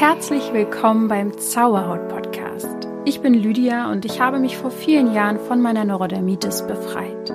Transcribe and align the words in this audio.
Herzlich 0.00 0.54
willkommen 0.54 1.08
beim 1.08 1.36
Zauberhaut 1.36 2.08
Podcast. 2.08 2.88
Ich 3.04 3.20
bin 3.20 3.34
Lydia 3.34 3.92
und 3.92 4.06
ich 4.06 4.18
habe 4.18 4.38
mich 4.38 4.56
vor 4.56 4.70
vielen 4.70 5.12
Jahren 5.12 5.38
von 5.38 5.60
meiner 5.60 5.84
Neurodermitis 5.84 6.66
befreit. 6.66 7.30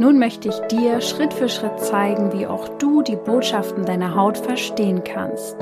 Nun 0.00 0.18
möchte 0.18 0.48
ich 0.48 0.58
dir 0.66 1.00
Schritt 1.00 1.32
für 1.32 1.48
Schritt 1.48 1.78
zeigen, 1.78 2.32
wie 2.32 2.48
auch 2.48 2.76
du 2.78 3.02
die 3.02 3.14
Botschaften 3.14 3.84
deiner 3.84 4.16
Haut 4.16 4.36
verstehen 4.36 5.04
kannst. 5.04 5.56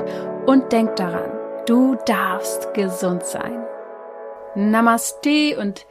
Und 0.47 0.71
denk 0.71 0.95
daran, 0.95 1.29
du 1.67 1.95
darfst 2.07 2.73
gesund 2.73 3.21
sein. 3.21 3.63
Namaste 4.55 5.59
und 5.59 5.85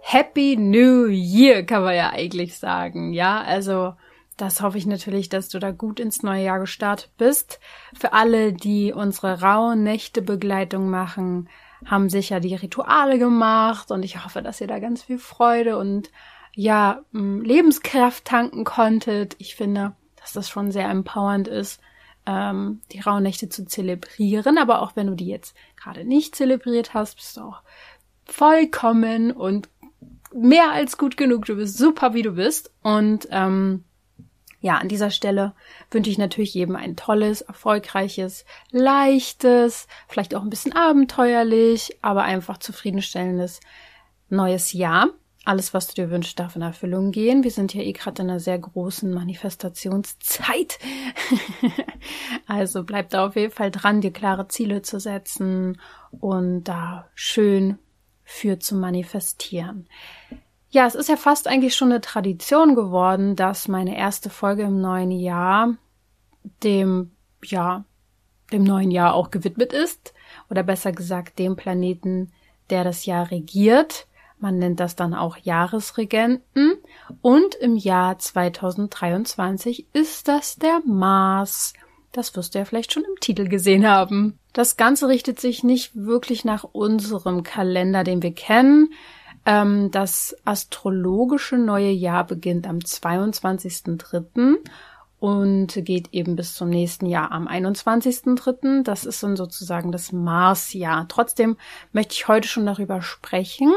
Happy 0.00 0.56
New 0.56 1.06
Year 1.06 1.64
kann 1.64 1.82
man 1.82 1.96
ja 1.96 2.10
eigentlich 2.10 2.56
sagen. 2.56 3.12
Ja, 3.14 3.42
also 3.44 3.94
das 4.36 4.60
hoffe 4.60 4.78
ich 4.78 4.86
natürlich, 4.86 5.28
dass 5.28 5.48
du 5.48 5.58
da 5.58 5.70
gut 5.70 6.00
ins 6.00 6.22
neue 6.22 6.44
Jahr 6.44 6.60
gestartet 6.60 7.10
bist. 7.16 7.60
Für 7.96 8.12
alle, 8.12 8.52
die 8.52 8.92
unsere 8.92 9.40
rauen 9.40 9.82
Nächte 9.82 10.22
Begleitung 10.22 10.90
machen, 10.90 11.48
haben 11.84 12.08
sicher 12.08 12.40
die 12.40 12.54
Rituale 12.54 13.18
gemacht 13.18 13.90
und 13.90 14.04
ich 14.04 14.24
hoffe, 14.24 14.42
dass 14.42 14.60
ihr 14.60 14.66
da 14.66 14.78
ganz 14.78 15.02
viel 15.02 15.18
Freude 15.18 15.76
und 15.78 16.10
ja, 16.54 17.02
Lebenskraft 17.12 18.24
tanken 18.24 18.64
konntet. 18.64 19.36
Ich 19.38 19.56
finde, 19.56 19.94
dass 20.16 20.32
das 20.32 20.48
schon 20.48 20.70
sehr 20.70 20.88
empowernd 20.88 21.48
ist, 21.48 21.80
ähm, 22.26 22.80
die 22.92 23.00
Rauhnächte 23.00 23.48
zu 23.48 23.66
zelebrieren. 23.66 24.58
Aber 24.58 24.82
auch 24.82 24.96
wenn 24.96 25.08
du 25.08 25.14
die 25.14 25.26
jetzt 25.26 25.56
gerade 25.76 26.04
nicht 26.04 26.34
zelebriert 26.36 26.94
hast, 26.94 27.16
bist 27.16 27.36
du 27.36 27.42
auch 27.42 27.62
vollkommen 28.24 29.32
und 29.32 29.68
mehr 30.32 30.70
als 30.72 30.96
gut 30.96 31.16
genug. 31.16 31.44
Du 31.44 31.56
bist 31.56 31.76
super, 31.76 32.14
wie 32.14 32.22
du 32.22 32.32
bist. 32.32 32.72
Und 32.82 33.28
ähm, 33.30 33.84
ja, 34.64 34.78
an 34.78 34.88
dieser 34.88 35.10
Stelle 35.10 35.52
wünsche 35.90 36.08
ich 36.08 36.16
natürlich 36.16 36.54
jedem 36.54 36.74
ein 36.74 36.96
tolles, 36.96 37.42
erfolgreiches, 37.42 38.46
leichtes, 38.70 39.88
vielleicht 40.08 40.34
auch 40.34 40.40
ein 40.40 40.48
bisschen 40.48 40.72
abenteuerlich, 40.72 41.98
aber 42.00 42.22
einfach 42.22 42.56
zufriedenstellendes 42.56 43.60
neues 44.30 44.72
Jahr. 44.72 45.10
Alles, 45.44 45.74
was 45.74 45.88
du 45.88 45.94
dir 45.96 46.10
wünschst, 46.10 46.38
darf 46.38 46.56
in 46.56 46.62
Erfüllung 46.62 47.12
gehen. 47.12 47.44
Wir 47.44 47.50
sind 47.50 47.74
ja 47.74 47.82
eh 47.82 47.92
gerade 47.92 48.22
in 48.22 48.30
einer 48.30 48.40
sehr 48.40 48.58
großen 48.58 49.12
Manifestationszeit. 49.12 50.78
also 52.46 52.84
bleib 52.84 53.10
da 53.10 53.26
auf 53.26 53.36
jeden 53.36 53.52
Fall 53.52 53.70
dran, 53.70 54.00
dir 54.00 54.14
klare 54.14 54.48
Ziele 54.48 54.80
zu 54.80 54.98
setzen 54.98 55.78
und 56.10 56.64
da 56.64 57.10
schön 57.14 57.78
für 58.24 58.58
zu 58.58 58.76
manifestieren. 58.76 59.90
Ja, 60.74 60.88
es 60.88 60.96
ist 60.96 61.08
ja 61.08 61.16
fast 61.16 61.46
eigentlich 61.46 61.76
schon 61.76 61.92
eine 61.92 62.00
Tradition 62.00 62.74
geworden, 62.74 63.36
dass 63.36 63.68
meine 63.68 63.96
erste 63.96 64.28
Folge 64.28 64.64
im 64.64 64.80
neuen 64.80 65.12
Jahr 65.12 65.76
dem, 66.64 67.12
ja, 67.44 67.84
dem 68.52 68.64
neuen 68.64 68.90
Jahr 68.90 69.14
auch 69.14 69.30
gewidmet 69.30 69.72
ist. 69.72 70.14
Oder 70.50 70.64
besser 70.64 70.90
gesagt, 70.90 71.38
dem 71.38 71.54
Planeten, 71.54 72.32
der 72.70 72.82
das 72.82 73.06
Jahr 73.06 73.30
regiert. 73.30 74.08
Man 74.40 74.58
nennt 74.58 74.80
das 74.80 74.96
dann 74.96 75.14
auch 75.14 75.36
Jahresregenten. 75.36 76.72
Und 77.22 77.54
im 77.54 77.76
Jahr 77.76 78.18
2023 78.18 79.86
ist 79.92 80.26
das 80.26 80.56
der 80.56 80.80
Mars. 80.84 81.74
Das 82.10 82.34
wirst 82.34 82.52
du 82.52 82.58
ja 82.58 82.64
vielleicht 82.64 82.92
schon 82.92 83.04
im 83.04 83.20
Titel 83.20 83.46
gesehen 83.46 83.88
haben. 83.88 84.40
Das 84.52 84.76
Ganze 84.76 85.06
richtet 85.06 85.38
sich 85.38 85.62
nicht 85.62 85.94
wirklich 85.94 86.44
nach 86.44 86.64
unserem 86.64 87.44
Kalender, 87.44 88.02
den 88.02 88.24
wir 88.24 88.34
kennen. 88.34 88.92
Ähm, 89.46 89.90
das 89.90 90.36
astrologische 90.44 91.58
neue 91.58 91.90
Jahr 91.90 92.24
beginnt 92.24 92.66
am 92.66 92.78
22.03. 92.78 94.56
und 95.20 95.68
geht 95.84 96.08
eben 96.12 96.36
bis 96.36 96.54
zum 96.54 96.70
nächsten 96.70 97.06
Jahr 97.06 97.30
am 97.30 97.46
21.03. 97.46 98.84
Das 98.84 99.04
ist 99.04 99.22
dann 99.22 99.36
sozusagen 99.36 99.92
das 99.92 100.12
Marsjahr. 100.12 101.06
Trotzdem 101.08 101.56
möchte 101.92 102.14
ich 102.14 102.28
heute 102.28 102.48
schon 102.48 102.64
darüber 102.64 103.02
sprechen, 103.02 103.72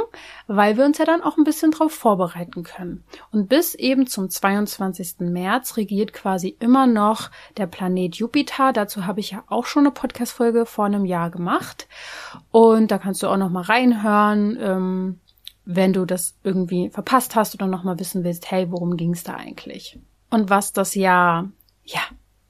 weil 0.48 0.78
wir 0.78 0.86
uns 0.86 1.00
ja 1.00 1.06
dann 1.06 1.22
auch 1.22 1.38
ein 1.38 1.44
bisschen 1.44 1.72
darauf 1.72 1.94
vorbereiten 1.94 2.64
können. 2.64 3.04
Und 3.32 3.50
bis 3.50 3.76
eben 3.76 4.08
zum 4.08 4.30
22. 4.30 5.20
März 5.20 5.76
regiert 5.76 6.14
quasi 6.14 6.56
immer 6.60 6.88
noch 6.88 7.30
der 7.58 7.68
Planet 7.68 8.16
Jupiter. 8.16 8.72
Dazu 8.72 9.06
habe 9.06 9.20
ich 9.20 9.32
ja 9.32 9.44
auch 9.48 9.66
schon 9.66 9.84
eine 9.84 9.92
Podcast-Folge 9.92 10.66
vor 10.66 10.86
einem 10.86 11.06
Jahr 11.06 11.30
gemacht. 11.30 11.88
Und 12.52 12.90
da 12.90 12.98
kannst 12.98 13.22
du 13.22 13.28
auch 13.28 13.38
noch 13.38 13.50
mal 13.50 13.64
reinhören. 13.64 14.58
Ähm, 14.62 15.20
wenn 15.70 15.92
du 15.92 16.06
das 16.06 16.34
irgendwie 16.44 16.90
verpasst 16.90 17.36
hast 17.36 17.54
oder 17.54 17.68
nochmal 17.68 18.00
wissen 18.00 18.24
willst, 18.24 18.50
hey, 18.50 18.72
worum 18.72 18.96
ging's 18.96 19.24
da 19.24 19.34
eigentlich? 19.34 20.00
Und 20.30 20.50
was 20.50 20.72
das 20.72 20.96
Jahr, 20.96 21.50
ja, 21.84 22.00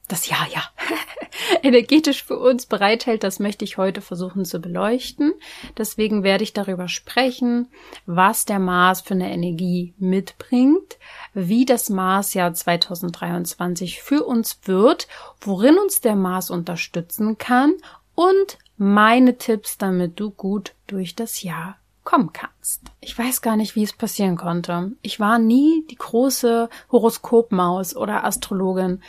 das 0.06 0.28
Jahr, 0.28 0.46
ja, 0.54 0.62
energetisch 1.62 2.22
für 2.22 2.38
uns 2.38 2.66
bereithält, 2.66 3.24
das 3.24 3.40
möchte 3.40 3.64
ich 3.64 3.76
heute 3.76 4.02
versuchen 4.02 4.44
zu 4.44 4.60
beleuchten. 4.60 5.32
Deswegen 5.76 6.22
werde 6.22 6.44
ich 6.44 6.52
darüber 6.52 6.86
sprechen, 6.86 7.66
was 8.06 8.44
der 8.44 8.60
Mars 8.60 9.00
für 9.00 9.14
eine 9.14 9.32
Energie 9.32 9.94
mitbringt, 9.98 10.96
wie 11.34 11.66
das 11.66 11.90
Marsjahr 11.90 12.54
2023 12.54 14.00
für 14.00 14.24
uns 14.24 14.60
wird, 14.62 15.08
worin 15.40 15.76
uns 15.76 16.00
der 16.00 16.14
Mars 16.14 16.50
unterstützen 16.50 17.36
kann 17.36 17.72
und 18.14 18.58
meine 18.76 19.38
Tipps, 19.38 19.76
damit 19.76 20.20
du 20.20 20.30
gut 20.30 20.74
durch 20.86 21.16
das 21.16 21.42
Jahr 21.42 21.78
kommen 22.08 22.32
kannst. 22.32 22.80
Ich 23.02 23.18
weiß 23.18 23.42
gar 23.42 23.58
nicht, 23.58 23.76
wie 23.76 23.82
es 23.82 23.92
passieren 23.92 24.36
konnte. 24.36 24.92
Ich 25.02 25.20
war 25.20 25.38
nie 25.38 25.84
die 25.90 25.96
große 25.96 26.70
Horoskopmaus 26.90 27.94
oder 27.94 28.24
Astrologin. 28.24 29.02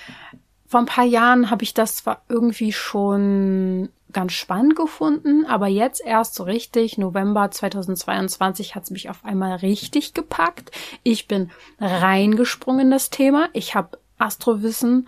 Vor 0.67 0.81
ein 0.81 0.85
paar 0.85 1.05
Jahren 1.05 1.49
habe 1.49 1.63
ich 1.63 1.73
das 1.73 1.95
zwar 1.95 2.23
irgendwie 2.27 2.73
schon 2.73 3.87
ganz 4.11 4.33
spannend 4.33 4.75
gefunden, 4.75 5.45
aber 5.45 5.67
jetzt 5.67 6.01
erst 6.05 6.35
so 6.35 6.43
richtig, 6.43 6.97
November 6.97 7.49
2022 7.49 8.75
hat 8.75 8.83
es 8.83 8.91
mich 8.91 9.09
auf 9.09 9.23
einmal 9.23 9.55
richtig 9.55 10.13
gepackt. 10.13 10.71
Ich 11.03 11.29
bin 11.29 11.51
reingesprungen 11.79 12.87
in 12.87 12.91
das 12.91 13.11
Thema. 13.11 13.47
Ich 13.53 13.75
habe 13.75 13.97
Astrowissen 14.17 15.07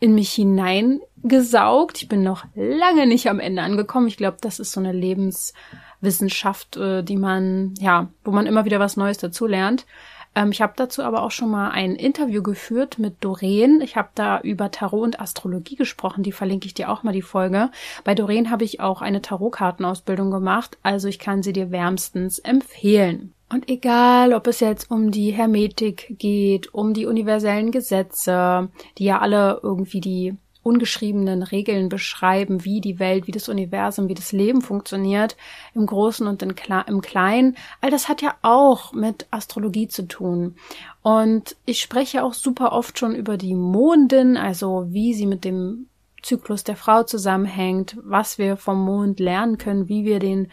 in 0.00 0.16
mich 0.16 0.32
hineingesaugt. 0.32 2.02
Ich 2.02 2.08
bin 2.08 2.24
noch 2.24 2.44
lange 2.56 3.06
nicht 3.06 3.28
am 3.28 3.38
Ende 3.38 3.62
angekommen. 3.62 4.08
Ich 4.08 4.16
glaube, 4.16 4.38
das 4.40 4.58
ist 4.58 4.72
so 4.72 4.80
eine 4.80 4.92
Lebens 4.92 5.54
Wissenschaft, 6.00 6.76
äh, 6.76 7.02
die 7.02 7.16
man, 7.16 7.74
ja, 7.78 8.08
wo 8.24 8.30
man 8.30 8.46
immer 8.46 8.64
wieder 8.64 8.80
was 8.80 8.96
Neues 8.96 9.18
dazulernt. 9.18 9.86
Ähm, 10.34 10.50
ich 10.52 10.60
habe 10.62 10.74
dazu 10.76 11.02
aber 11.02 11.22
auch 11.22 11.30
schon 11.30 11.50
mal 11.50 11.70
ein 11.70 11.96
Interview 11.96 12.42
geführt 12.42 12.98
mit 12.98 13.16
Doreen. 13.20 13.80
Ich 13.80 13.96
habe 13.96 14.10
da 14.14 14.40
über 14.40 14.70
Tarot 14.70 15.02
und 15.02 15.20
Astrologie 15.20 15.76
gesprochen. 15.76 16.22
Die 16.22 16.32
verlinke 16.32 16.66
ich 16.66 16.74
dir 16.74 16.90
auch 16.90 17.02
mal 17.02 17.12
die 17.12 17.22
Folge. 17.22 17.70
Bei 18.04 18.14
Doreen 18.14 18.50
habe 18.50 18.64
ich 18.64 18.80
auch 18.80 19.02
eine 19.02 19.22
Tarotkartenausbildung 19.22 20.30
gemacht, 20.30 20.78
also 20.82 21.08
ich 21.08 21.18
kann 21.18 21.42
sie 21.42 21.52
dir 21.52 21.70
wärmstens 21.70 22.38
empfehlen. 22.38 23.32
Und 23.52 23.68
egal, 23.68 24.32
ob 24.32 24.46
es 24.46 24.60
jetzt 24.60 24.92
um 24.92 25.10
die 25.10 25.32
Hermetik 25.32 26.14
geht, 26.18 26.72
um 26.72 26.94
die 26.94 27.06
universellen 27.06 27.72
Gesetze, 27.72 28.68
die 28.96 29.04
ja 29.04 29.18
alle 29.18 29.58
irgendwie 29.64 30.00
die 30.00 30.36
ungeschriebenen 30.62 31.42
Regeln 31.42 31.88
beschreiben, 31.88 32.64
wie 32.64 32.80
die 32.80 32.98
Welt, 32.98 33.26
wie 33.26 33.32
das 33.32 33.48
Universum, 33.48 34.08
wie 34.08 34.14
das 34.14 34.32
Leben 34.32 34.60
funktioniert, 34.60 35.36
im 35.74 35.86
Großen 35.86 36.26
und 36.26 36.42
im 36.42 36.54
Kleinen. 36.54 37.56
All 37.80 37.90
das 37.90 38.08
hat 38.08 38.20
ja 38.22 38.34
auch 38.42 38.92
mit 38.92 39.26
Astrologie 39.30 39.88
zu 39.88 40.06
tun. 40.06 40.56
Und 41.02 41.56
ich 41.64 41.80
spreche 41.80 42.22
auch 42.22 42.34
super 42.34 42.72
oft 42.72 42.98
schon 42.98 43.14
über 43.14 43.36
die 43.36 43.54
Mondin, 43.54 44.36
also 44.36 44.86
wie 44.88 45.14
sie 45.14 45.26
mit 45.26 45.44
dem 45.44 45.86
Zyklus 46.22 46.64
der 46.64 46.76
Frau 46.76 47.02
zusammenhängt, 47.02 47.96
was 48.02 48.36
wir 48.38 48.56
vom 48.56 48.84
Mond 48.84 49.20
lernen 49.20 49.58
können, 49.58 49.88
wie 49.88 50.04
wir 50.04 50.18
den 50.18 50.48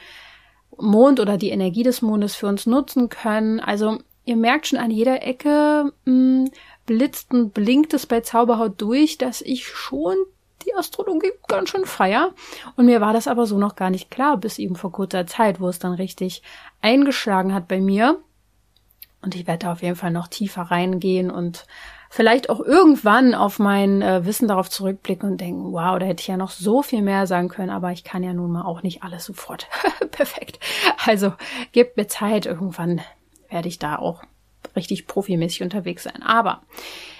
Mond 0.77 1.19
oder 1.19 1.37
die 1.37 1.49
Energie 1.49 1.83
des 1.83 2.01
Mondes 2.01 2.35
für 2.35 2.47
uns 2.47 2.65
nutzen 2.65 3.09
können. 3.09 3.59
Also 3.59 3.97
ihr 4.25 4.37
merkt 4.37 4.67
schon 4.67 4.79
an 4.79 4.91
jeder 4.91 5.23
Ecke, 5.23 5.91
mh, 6.05 6.45
hm, 6.45 6.51
blitzt 6.87 7.31
und 7.31 7.53
blinkt 7.53 7.93
es 7.93 8.07
bei 8.07 8.21
Zauberhaut 8.21 8.81
durch, 8.81 9.19
dass 9.19 9.41
ich 9.41 9.67
schon 9.67 10.15
die 10.65 10.73
Astrologie 10.73 11.31
ganz 11.47 11.69
schön 11.69 11.85
feier. 11.85 12.33
Und 12.75 12.85
mir 12.85 12.99
war 12.99 13.13
das 13.13 13.27
aber 13.27 13.45
so 13.45 13.59
noch 13.59 13.75
gar 13.75 13.91
nicht 13.91 14.09
klar, 14.09 14.37
bis 14.37 14.57
eben 14.57 14.75
vor 14.75 14.91
kurzer 14.91 15.27
Zeit, 15.27 15.59
wo 15.59 15.67
es 15.67 15.77
dann 15.77 15.93
richtig 15.93 16.41
eingeschlagen 16.81 17.53
hat 17.53 17.67
bei 17.67 17.79
mir. 17.79 18.19
Und 19.21 19.35
ich 19.35 19.47
werde 19.47 19.65
da 19.65 19.71
auf 19.73 19.81
jeden 19.81 19.95
Fall 19.95 20.11
noch 20.11 20.27
tiefer 20.27 20.63
reingehen 20.63 21.31
und 21.31 21.65
vielleicht 22.09 22.49
auch 22.49 22.59
irgendwann 22.59 23.33
auf 23.33 23.59
mein 23.59 24.01
äh, 24.01 24.25
Wissen 24.25 24.47
darauf 24.47 24.69
zurückblicken 24.69 25.31
und 25.31 25.41
denken, 25.41 25.73
wow, 25.73 25.99
da 25.99 26.05
hätte 26.05 26.21
ich 26.21 26.27
ja 26.27 26.37
noch 26.37 26.51
so 26.51 26.81
viel 26.81 27.01
mehr 27.01 27.27
sagen 27.27 27.49
können, 27.49 27.69
aber 27.69 27.91
ich 27.91 28.03
kann 28.03 28.23
ja 28.23 28.33
nun 28.33 28.51
mal 28.51 28.63
auch 28.63 28.83
nicht 28.83 29.03
alles 29.03 29.25
sofort. 29.25 29.67
Perfekt. 30.11 30.59
Also 31.05 31.33
gebt 31.71 31.97
mir 31.97 32.07
Zeit, 32.07 32.45
irgendwann 32.45 33.01
werde 33.49 33.67
ich 33.67 33.79
da 33.79 33.97
auch 33.97 34.23
richtig 34.77 35.07
profimäßig 35.07 35.63
unterwegs 35.63 36.03
sein. 36.03 36.23
Aber 36.23 36.61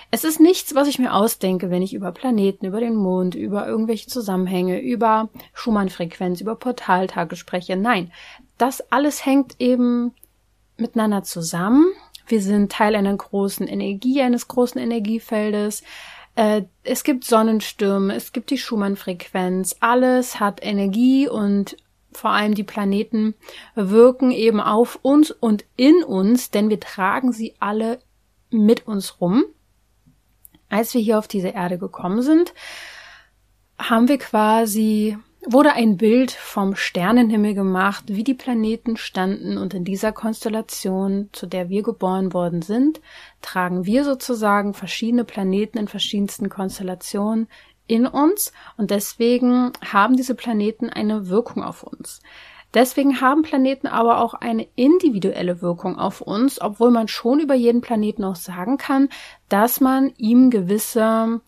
es 0.10 0.24
ist 0.24 0.40
nichts, 0.40 0.74
was 0.74 0.88
ich 0.88 1.00
mir 1.00 1.14
ausdenke, 1.14 1.70
wenn 1.70 1.82
ich 1.82 1.94
über 1.94 2.14
Planeten, 2.14 2.66
über 2.66 2.80
den 2.80 2.96
Mond, 2.96 3.36
über 3.36 3.68
irgendwelche 3.68 4.08
Zusammenhänge, 4.08 4.80
über 4.80 5.30
Schumann-Frequenz, 5.54 6.40
über 6.40 6.56
Portaltage 6.56 7.36
spreche. 7.36 7.76
Nein, 7.76 8.14
das 8.58 8.90
alles 8.92 9.26
hängt 9.26 9.56
eben 9.60 10.14
miteinander 10.78 11.24
zusammen. 11.24 11.88
Wir 12.26 12.42
sind 12.42 12.72
Teil 12.72 12.96
einer 12.96 13.16
großen 13.16 13.68
Energie, 13.68 14.22
eines 14.22 14.48
großen 14.48 14.80
Energiefeldes. 14.80 15.84
Äh, 16.36 16.64
es 16.84 17.04
gibt 17.04 17.26
Sonnenstürme, 17.26 18.16
es 18.16 18.32
gibt 18.32 18.50
die 18.50 18.58
Schumann-Frequenz, 18.58 19.76
alles 19.80 20.40
hat 20.40 20.64
Energie 20.64 21.28
und 21.28 21.76
vor 22.18 22.32
allem 22.32 22.56
die 22.56 22.64
Planeten 22.64 23.36
wirken 23.76 24.32
eben 24.32 24.60
auf 24.60 25.00
uns 25.02 25.32
und 25.32 25.66
in 25.76 26.04
uns, 26.04 26.52
denn 26.52 26.70
wir 26.70 26.80
tragen 26.80 27.32
sie 27.32 27.56
alle 27.60 28.00
mit 28.50 28.88
uns 28.88 29.22
rum. 29.22 29.46
Als 30.70 30.94
wir 30.94 31.02
hier 31.02 31.20
auf 31.20 31.28
diese 31.28 31.50
Erde 31.50 31.78
gekommen 31.78 32.22
sind, 32.22 32.54
haben 33.78 34.08
wir 34.08 34.18
quasi 34.18 35.18
wurde 35.50 35.74
ein 35.74 35.96
Bild 35.96 36.32
vom 36.32 36.76
Sternenhimmel 36.76 37.54
gemacht, 37.54 38.06
wie 38.08 38.24
die 38.24 38.34
Planeten 38.34 38.98
standen 38.98 39.58
und 39.58 39.74
in 39.74 39.86
dieser 39.86 40.12
Konstellation, 40.12 41.30
zu 41.32 41.46
der 41.46 41.70
wir 41.70 41.84
geboren 41.84 42.34
worden 42.34 42.62
sind, 42.62 43.00
tragen 43.42 43.86
wir 43.86 44.04
sozusagen 44.04 44.74
verschiedene 44.74 45.24
Planeten 45.24 45.78
in 45.78 45.88
verschiedensten 45.88 46.50
Konstellationen 46.50 47.48
in 47.88 48.06
uns 48.06 48.52
und 48.78 48.92
deswegen 48.92 49.72
haben 49.84 50.16
diese 50.16 50.36
Planeten 50.36 50.90
eine 50.90 51.30
Wirkung 51.30 51.64
auf 51.64 51.84
uns. 51.84 52.22
Deswegen 52.74 53.22
haben 53.22 53.44
Planeten 53.44 53.88
aber 53.88 54.20
auch 54.20 54.34
eine 54.34 54.68
individuelle 54.76 55.62
Wirkung 55.62 55.98
auf 55.98 56.22
uns, 56.22 56.60
obwohl 56.62 56.92
man 56.92 57.08
schon 57.08 57.40
über 57.40 57.56
jeden 57.56 57.82
Planeten 57.82 58.24
auch 58.24 58.36
sagen 58.36 58.78
kann, 58.78 59.10
dass 59.48 59.80
man 59.80 60.12
ihm 60.18 60.50
gewisse 60.50 61.42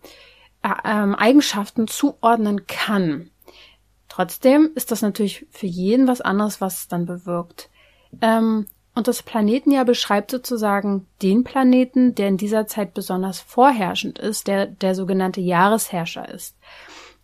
äh, 0.63 0.69
ähm, 0.85 1.15
Eigenschaften 1.15 1.87
zuordnen 1.87 2.67
kann. 2.67 3.29
Trotzdem 4.07 4.71
ist 4.75 4.91
das 4.91 5.01
natürlich 5.01 5.45
für 5.51 5.67
jeden 5.67 6.07
was 6.07 6.21
anderes, 6.21 6.61
was 6.61 6.79
es 6.79 6.87
dann 6.87 7.05
bewirkt. 7.05 7.69
Ähm, 8.21 8.65
und 8.99 9.07
das 9.07 9.23
Planetenjahr 9.23 9.85
beschreibt 9.85 10.29
sozusagen 10.29 11.07
den 11.21 11.45
Planeten, 11.45 12.15
der 12.15 12.27
in 12.27 12.35
dieser 12.35 12.67
Zeit 12.67 12.93
besonders 12.93 13.39
vorherrschend 13.39 14.19
ist, 14.19 14.47
der 14.47 14.65
der 14.65 14.93
sogenannte 14.93 15.39
Jahresherrscher 15.39 16.27
ist. 16.27 16.57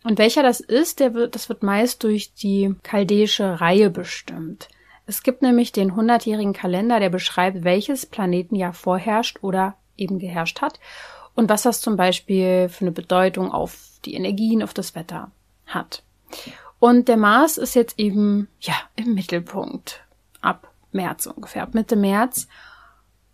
Und 0.02 0.16
welcher 0.16 0.42
das 0.42 0.60
ist, 0.60 1.00
der 1.00 1.12
wird, 1.12 1.34
das 1.34 1.50
wird 1.50 1.62
meist 1.62 2.02
durch 2.02 2.32
die 2.32 2.74
chaldäische 2.82 3.60
Reihe 3.60 3.90
bestimmt. 3.90 4.68
Es 5.04 5.22
gibt 5.22 5.42
nämlich 5.42 5.70
den 5.70 5.92
100-jährigen 5.92 6.54
Kalender, 6.54 6.98
der 6.98 7.10
beschreibt, 7.10 7.62
welches 7.62 8.06
Planetenjahr 8.06 8.72
vorherrscht 8.72 9.40
oder 9.42 9.76
eben 9.98 10.18
geherrscht 10.18 10.62
hat 10.62 10.80
und 11.34 11.50
was 11.50 11.60
das 11.60 11.82
zum 11.82 11.98
Beispiel 11.98 12.70
für 12.70 12.86
eine 12.86 12.92
Bedeutung 12.92 13.52
auf 13.52 13.76
die 14.06 14.14
Energien, 14.14 14.62
auf 14.62 14.72
das 14.72 14.94
Wetter 14.94 15.30
hat. 15.66 16.02
Und 16.78 17.08
der 17.08 17.18
Mars 17.18 17.58
ist 17.58 17.74
jetzt 17.74 17.98
eben, 17.98 18.48
ja, 18.60 18.76
im 18.94 19.12
Mittelpunkt. 19.12 20.00
Ab 20.40 20.72
März 20.96 21.26
ungefähr, 21.26 21.62
ab 21.62 21.74
Mitte 21.74 21.96
März. 21.96 22.48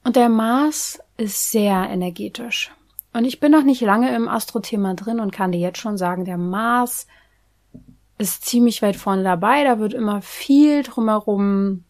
Und 0.05 0.17
der 0.17 0.29
Mars 0.29 0.99
ist 1.17 1.51
sehr 1.51 1.89
energetisch. 1.89 2.73
Und 3.13 3.25
ich 3.25 3.41
bin 3.41 3.53
noch 3.53 3.63
nicht 3.63 3.81
lange 3.83 4.15
im 4.15 4.29
Astro-Thema 4.29 4.95
drin 4.95 5.21
und 5.21 5.33
kann 5.33 5.53
dir 5.53 5.61
jetzt 5.61 5.79
schon 5.79 5.97
sagen, 5.97 6.25
der 6.25 6.39
Mars 6.39 7.07
ist 8.19 8.45
ziemlich 8.45 8.83
weit 8.83 8.97
vorne 8.97 9.23
dabei. 9.23 9.65
Da 9.65 9.79
wird 9.79 9.95
immer 9.95 10.23
viel 10.23 10.83
drumherum 10.83 11.85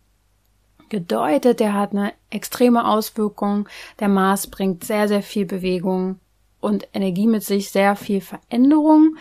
gedeutet. 0.88 1.60
Der 1.60 1.74
hat 1.74 1.92
eine 1.92 2.12
extreme 2.30 2.86
Auswirkung. 2.86 3.68
Der 4.00 4.08
Mars 4.08 4.48
bringt 4.48 4.84
sehr, 4.84 5.08
sehr 5.08 5.22
viel 5.22 5.46
Bewegung 5.46 6.18
und 6.60 6.88
Energie 6.92 7.26
mit 7.26 7.44
sich, 7.44 7.70
sehr 7.70 7.96
viel 7.96 8.20
Veränderung. 8.20 9.16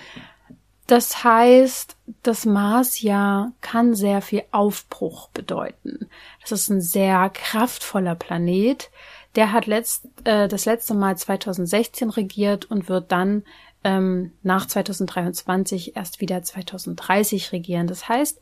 Das 0.91 1.23
heißt, 1.23 1.95
das 2.21 2.45
Marsjahr 2.45 3.53
kann 3.61 3.95
sehr 3.95 4.21
viel 4.21 4.43
Aufbruch 4.51 5.29
bedeuten. 5.29 6.09
Das 6.41 6.51
ist 6.51 6.67
ein 6.67 6.81
sehr 6.81 7.29
kraftvoller 7.29 8.13
Planet. 8.15 8.91
Der 9.37 9.53
hat 9.53 9.67
letzt, 9.67 10.09
äh, 10.25 10.49
das 10.49 10.65
letzte 10.65 10.93
Mal 10.93 11.17
2016 11.17 12.09
regiert 12.09 12.65
und 12.65 12.89
wird 12.89 13.09
dann 13.13 13.43
ähm, 13.85 14.33
nach 14.43 14.65
2023 14.65 15.95
erst 15.95 16.19
wieder 16.19 16.43
2030 16.43 17.53
regieren. 17.53 17.87
Das 17.87 18.09
heißt, 18.09 18.41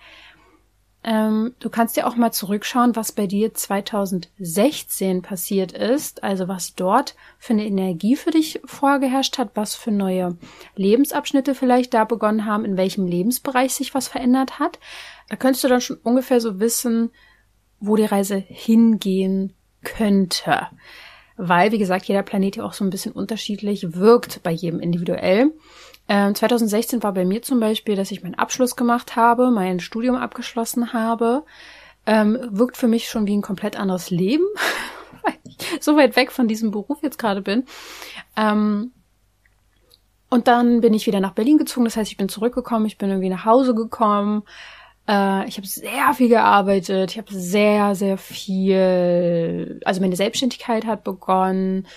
ähm, 1.02 1.56
du 1.60 1.70
kannst 1.70 1.96
dir 1.96 2.08
auch 2.08 2.18
mal 2.18 2.32
zurückschauen, 2.32 2.96
was 2.96 3.14
bei 3.14 3.26
dir 3.26 3.54
2016 3.54 5.22
passiert 5.22 5.72
ist, 5.72 6.24
also 6.24 6.50
was 6.50 6.76
dort 6.76 7.16
für 7.38 7.54
eine 7.54 7.66
Energie 7.66 8.18
für 8.18 8.32
dich 8.32 8.60
vorgeherrscht 8.66 9.38
hat, 9.38 9.52
was 9.54 9.76
für 9.76 9.92
neue 9.92 10.38
Lebensabschnitte 10.76 11.56
vielleicht 11.56 11.94
da 11.94 12.04
begonnen 12.04 12.46
haben, 12.46 12.66
in 12.66 12.76
welchem 12.76 13.08
Lebensbereich 13.08 13.74
sich 13.74 13.94
was 13.94 14.10
verändert 14.10 14.60
hat. 14.60 14.80
Da 15.30 15.38
könntest 15.38 15.64
du 15.64 15.70
dann 15.70 15.82
schon 15.82 15.98
ungefähr 16.04 16.42
so 16.42 16.60
wissen, 16.60 17.12
wo 17.80 17.96
die 17.96 18.06
Reise 18.06 18.36
hingehen 18.36 19.54
könnte. 19.84 20.68
Weil, 21.38 21.72
wie 21.72 21.78
gesagt, 21.78 22.06
jeder 22.06 22.24
Planet 22.24 22.58
ja 22.58 22.66
auch 22.66 22.74
so 22.74 22.84
ein 22.84 22.90
bisschen 22.90 23.14
unterschiedlich 23.14 23.96
wirkt 23.96 24.44
bei 24.44 24.52
jedem 24.52 24.82
individuell. 24.82 25.54
2016 26.10 26.98
ähm, 26.98 27.04
war 27.04 27.14
bei 27.14 27.24
mir 27.24 27.42
zum 27.44 27.60
Beispiel, 27.60 27.96
dass 27.96 28.10
ich 28.10 28.24
meinen 28.24 28.36
Abschluss 28.36 28.76
gemacht 28.76 29.16
habe, 29.16 29.52
mein 29.52 29.80
Studium 29.80 30.16
abgeschlossen 30.16 30.92
habe. 30.92 31.44
Ähm, 32.08 32.40
wirkt 32.50 32.78
für 32.78 32.88
mich 32.88 33.10
schon 33.10 33.28
wie 33.28 33.38
ein 33.38 33.44
komplett 33.44 33.78
anderes 33.80 34.10
Leben, 34.10 34.46
weil 35.24 35.36
ich 35.44 35.58
so 35.82 35.96
weit 35.96 36.16
weg 36.16 36.32
von 36.32 36.48
diesem 36.48 36.72
Beruf 36.72 37.04
jetzt 37.04 37.20
gerade 37.20 37.42
bin. 37.42 37.66
Ähm, 38.36 38.92
und 40.30 40.48
dann 40.48 40.82
bin 40.82 40.94
ich 40.94 41.06
wieder 41.06 41.20
nach 41.20 41.34
Berlin 41.34 41.58
gezogen. 41.58 41.86
Das 41.86 41.98
heißt, 41.98 42.12
ich 42.12 42.18
bin 42.18 42.30
zurückgekommen, 42.30 42.86
ich 42.88 42.98
bin 42.98 43.10
irgendwie 43.10 43.30
nach 43.30 43.46
Hause 43.46 43.76
gekommen. 43.76 44.44
Äh, 45.08 45.48
ich 45.48 45.58
habe 45.58 45.68
sehr 45.68 46.14
viel 46.16 46.30
gearbeitet. 46.30 47.12
Ich 47.12 47.18
habe 47.18 47.32
sehr, 47.32 47.94
sehr 47.94 48.18
viel. 48.18 49.80
Also 49.86 50.02
meine 50.02 50.16
Selbstständigkeit 50.16 50.86
hat 50.86 51.04
begonnen. 51.04 51.88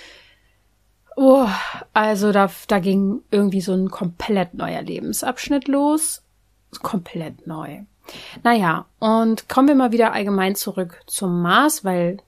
Oh, 1.17 1.49
also 1.93 2.32
da, 2.32 2.50
da 2.69 2.79
ging 2.79 3.23
irgendwie 3.31 3.61
so 3.61 3.73
ein 3.73 3.91
komplett 3.91 4.55
neuer 4.55 4.82
Lebensabschnitt 4.82 5.69
los. 5.69 6.23
Komplett 6.81 7.47
neu. 7.47 7.82
Naja, 8.43 8.87
und 8.99 9.49
kommen 9.49 9.69
wir 9.69 9.75
mal 9.75 9.93
wieder 9.93 10.12
allgemein 10.12 10.55
zurück 10.55 11.00
zum 11.06 11.43
Mars, 11.43 11.85
weil 11.85 12.19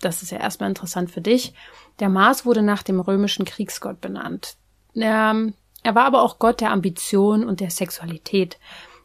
das 0.00 0.22
ist 0.22 0.30
ja 0.30 0.38
erstmal 0.38 0.68
interessant 0.68 1.10
für 1.10 1.20
dich. 1.20 1.54
Der 1.98 2.08
Mars 2.08 2.46
wurde 2.46 2.62
nach 2.62 2.82
dem 2.82 3.00
römischen 3.00 3.44
Kriegsgott 3.44 4.00
benannt. 4.00 4.56
Er, 4.94 5.34
er 5.82 5.94
war 5.94 6.04
aber 6.04 6.22
auch 6.22 6.38
Gott 6.38 6.60
der 6.60 6.70
Ambition 6.70 7.44
und 7.44 7.60
der 7.60 7.70
Sexualität. 7.70 8.58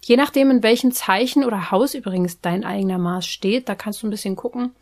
Je 0.07 0.18
nachdem, 0.18 0.52
in 0.52 0.62
welchem 0.62 0.92
Zeichen 0.92 1.44
oder 1.44 1.72
Haus 1.72 1.96
übrigens 1.96 2.40
dein 2.40 2.63
eigener 2.63 3.00
Mars 3.00 3.25
steht, 3.25 3.68
da 3.68 3.74
kannst 3.74 4.04
du 4.04 4.07
ein 4.07 4.12
bisschen 4.12 4.36
gucken, 4.36 4.75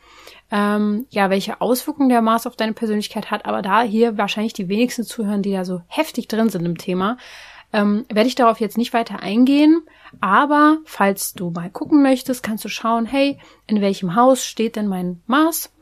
ähm, 0.51 1.07
ja, 1.11 1.29
welche 1.29 1.61
Auswirkungen 1.61 2.09
der 2.09 2.21
Mars 2.21 2.45
auf 2.45 2.57
deine 2.57 2.73
Persönlichkeit 2.73 3.31
hat. 3.31 3.45
Aber 3.45 3.61
da 3.61 3.83
hier 3.83 4.17
wahrscheinlich 4.17 4.51
die 4.51 4.67
wenigsten 4.67 5.05
zuhören, 5.05 5.41
die 5.41 5.53
da 5.53 5.63
so 5.63 5.79
heftig 5.87 6.27
drin 6.27 6.49
sind 6.49 6.65
im 6.65 6.77
Thema, 6.77 7.15
ähm, 7.71 8.03
werde 8.11 8.27
ich 8.27 8.35
darauf 8.35 8.59
jetzt 8.59 8.77
nicht 8.77 8.91
weiter 8.91 9.21
eingehen. 9.21 9.83
Aber 10.19 10.79
falls 10.83 11.33
du 11.33 11.51
mal 11.51 11.69
gucken 11.69 12.03
möchtest, 12.03 12.43
kannst 12.43 12.65
du 12.65 12.69
schauen, 12.69 13.05
hey, 13.05 13.39
in 13.65 13.79
welchem 13.79 14.15
Haus 14.15 14.43
steht 14.43 14.75
denn 14.75 14.89
mein 14.89 15.21
Mars? 15.25 15.72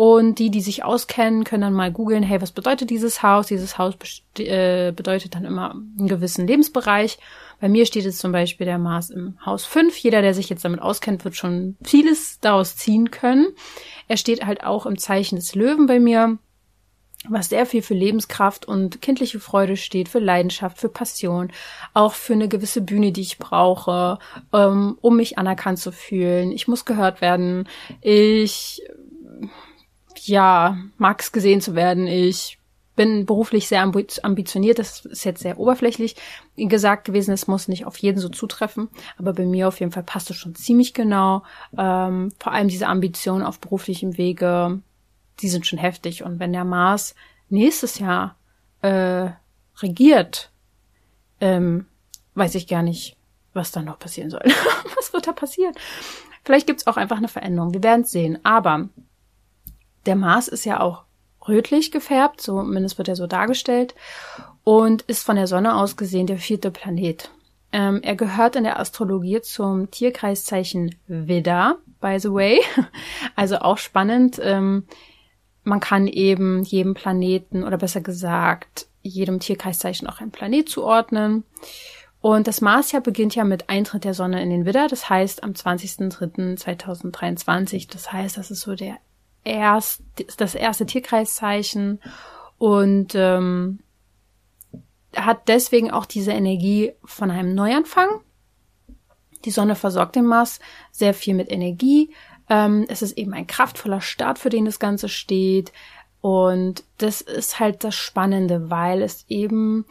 Und 0.00 0.38
die, 0.38 0.50
die 0.50 0.62
sich 0.62 0.82
auskennen, 0.82 1.44
können 1.44 1.60
dann 1.60 1.74
mal 1.74 1.92
googeln, 1.92 2.22
hey, 2.22 2.40
was 2.40 2.52
bedeutet 2.52 2.88
dieses 2.88 3.22
Haus? 3.22 3.48
Dieses 3.48 3.76
Haus 3.76 3.96
äh, 4.38 4.92
bedeutet 4.92 5.34
dann 5.34 5.44
immer 5.44 5.72
einen 5.72 6.08
gewissen 6.08 6.46
Lebensbereich. 6.46 7.18
Bei 7.60 7.68
mir 7.68 7.84
steht 7.84 8.04
jetzt 8.04 8.18
zum 8.18 8.32
Beispiel 8.32 8.64
der 8.64 8.78
Mars 8.78 9.10
im 9.10 9.36
Haus 9.44 9.66
5. 9.66 9.94
Jeder, 9.98 10.22
der 10.22 10.32
sich 10.32 10.48
jetzt 10.48 10.64
damit 10.64 10.80
auskennt, 10.80 11.26
wird 11.26 11.36
schon 11.36 11.76
vieles 11.82 12.40
daraus 12.40 12.76
ziehen 12.76 13.10
können. 13.10 13.48
Er 14.08 14.16
steht 14.16 14.46
halt 14.46 14.64
auch 14.64 14.86
im 14.86 14.96
Zeichen 14.96 15.36
des 15.36 15.54
Löwen 15.54 15.84
bei 15.84 16.00
mir, 16.00 16.38
was 17.28 17.50
sehr 17.50 17.66
viel 17.66 17.82
für 17.82 17.92
Lebenskraft 17.92 18.66
und 18.66 19.02
kindliche 19.02 19.38
Freude 19.38 19.76
steht, 19.76 20.08
für 20.08 20.18
Leidenschaft, 20.18 20.78
für 20.78 20.88
Passion, 20.88 21.52
auch 21.92 22.14
für 22.14 22.32
eine 22.32 22.48
gewisse 22.48 22.80
Bühne, 22.80 23.12
die 23.12 23.20
ich 23.20 23.36
brauche, 23.36 24.18
ähm, 24.54 24.96
um 25.02 25.16
mich 25.16 25.36
anerkannt 25.36 25.78
zu 25.78 25.92
fühlen. 25.92 26.52
Ich 26.52 26.68
muss 26.68 26.86
gehört 26.86 27.20
werden. 27.20 27.68
Ich, 28.00 28.80
ja, 30.26 30.76
es 31.18 31.32
gesehen 31.32 31.60
zu 31.60 31.74
werden. 31.74 32.06
Ich 32.06 32.58
bin 32.96 33.24
beruflich 33.24 33.66
sehr 33.66 33.80
ambitioniert, 33.80 34.78
das 34.78 35.06
ist 35.06 35.24
jetzt 35.24 35.40
sehr 35.40 35.58
oberflächlich 35.58 36.16
gesagt 36.56 37.06
gewesen, 37.06 37.32
es 37.32 37.46
muss 37.46 37.66
nicht 37.66 37.86
auf 37.86 37.96
jeden 37.96 38.18
so 38.18 38.28
zutreffen, 38.28 38.88
aber 39.16 39.32
bei 39.32 39.46
mir 39.46 39.68
auf 39.68 39.80
jeden 39.80 39.92
Fall 39.92 40.02
passt 40.02 40.28
es 40.28 40.36
schon 40.36 40.54
ziemlich 40.54 40.92
genau. 40.92 41.42
Ähm, 41.78 42.30
vor 42.38 42.52
allem 42.52 42.68
diese 42.68 42.88
Ambitionen 42.88 43.46
auf 43.46 43.58
beruflichem 43.58 44.18
Wege, 44.18 44.82
die 45.40 45.48
sind 45.48 45.66
schon 45.66 45.78
heftig. 45.78 46.24
Und 46.24 46.40
wenn 46.40 46.52
der 46.52 46.64
Mars 46.64 47.14
nächstes 47.48 47.98
Jahr 47.98 48.36
äh, 48.82 49.30
regiert, 49.78 50.50
ähm, 51.40 51.86
weiß 52.34 52.54
ich 52.54 52.66
gar 52.66 52.82
nicht, 52.82 53.16
was 53.54 53.72
dann 53.72 53.86
noch 53.86 53.98
passieren 53.98 54.30
soll. 54.30 54.44
was 54.96 55.12
wird 55.12 55.26
da 55.26 55.32
passieren? 55.32 55.74
Vielleicht 56.44 56.66
gibt's 56.66 56.86
auch 56.86 56.96
einfach 56.96 57.16
eine 57.16 57.28
Veränderung. 57.28 57.72
Wir 57.72 57.82
werden 57.82 58.04
sehen. 58.04 58.38
Aber 58.44 58.88
der 60.06 60.16
Mars 60.16 60.48
ist 60.48 60.64
ja 60.64 60.80
auch 60.80 61.04
rötlich 61.48 61.90
gefärbt, 61.90 62.40
zumindest 62.40 62.98
wird 62.98 63.08
er 63.08 63.16
so 63.16 63.26
dargestellt, 63.26 63.94
und 64.64 65.02
ist 65.02 65.24
von 65.24 65.36
der 65.36 65.46
Sonne 65.46 65.76
aus 65.76 65.96
gesehen 65.96 66.26
der 66.26 66.38
vierte 66.38 66.70
Planet. 66.70 67.30
Ähm, 67.72 68.00
er 68.02 68.16
gehört 68.16 68.56
in 68.56 68.64
der 68.64 68.80
Astrologie 68.80 69.40
zum 69.42 69.90
Tierkreiszeichen 69.90 70.96
Widder, 71.06 71.76
by 72.00 72.18
the 72.18 72.32
way. 72.32 72.60
Also 73.36 73.58
auch 73.58 73.78
spannend. 73.78 74.40
Ähm, 74.42 74.84
man 75.62 75.80
kann 75.80 76.06
eben 76.06 76.62
jedem 76.64 76.94
Planeten 76.94 77.64
oder 77.64 77.76
besser 77.78 78.00
gesagt 78.00 78.86
jedem 79.02 79.40
Tierkreiszeichen 79.40 80.06
auch 80.08 80.20
ein 80.20 80.30
Planet 80.30 80.68
zuordnen. 80.68 81.44
Und 82.20 82.46
das 82.48 82.60
Marsjahr 82.60 83.00
beginnt 83.00 83.34
ja 83.34 83.44
mit 83.44 83.70
Eintritt 83.70 84.04
der 84.04 84.12
Sonne 84.12 84.42
in 84.42 84.50
den 84.50 84.66
Widder, 84.66 84.88
das 84.88 85.08
heißt 85.08 85.42
am 85.42 85.52
20.03.2023. 85.52 87.90
Das 87.90 88.12
heißt, 88.12 88.36
das 88.36 88.50
ist 88.50 88.60
so 88.60 88.74
der 88.74 88.98
erst, 89.44 90.02
das 90.36 90.54
erste 90.54 90.86
Tierkreiszeichen 90.86 92.00
und 92.58 93.14
ähm, 93.14 93.80
hat 95.16 95.48
deswegen 95.48 95.90
auch 95.90 96.06
diese 96.06 96.32
Energie 96.32 96.92
von 97.04 97.30
einem 97.30 97.54
Neuanfang. 97.54 98.08
Die 99.44 99.50
Sonne 99.50 99.74
versorgt 99.74 100.16
den 100.16 100.26
Mars 100.26 100.60
sehr 100.92 101.14
viel 101.14 101.34
mit 101.34 101.50
Energie. 101.50 102.14
Ähm, 102.48 102.84
es 102.88 103.02
ist 103.02 103.16
eben 103.16 103.32
ein 103.32 103.46
kraftvoller 103.46 104.00
Start, 104.00 104.38
für 104.38 104.50
den 104.50 104.66
das 104.66 104.78
Ganze 104.78 105.08
steht. 105.08 105.72
Und 106.20 106.84
das 106.98 107.22
ist 107.22 107.58
halt 107.58 107.82
das 107.82 107.94
Spannende, 107.94 108.68
weil 108.68 109.02
es 109.02 109.24
eben 109.28 109.86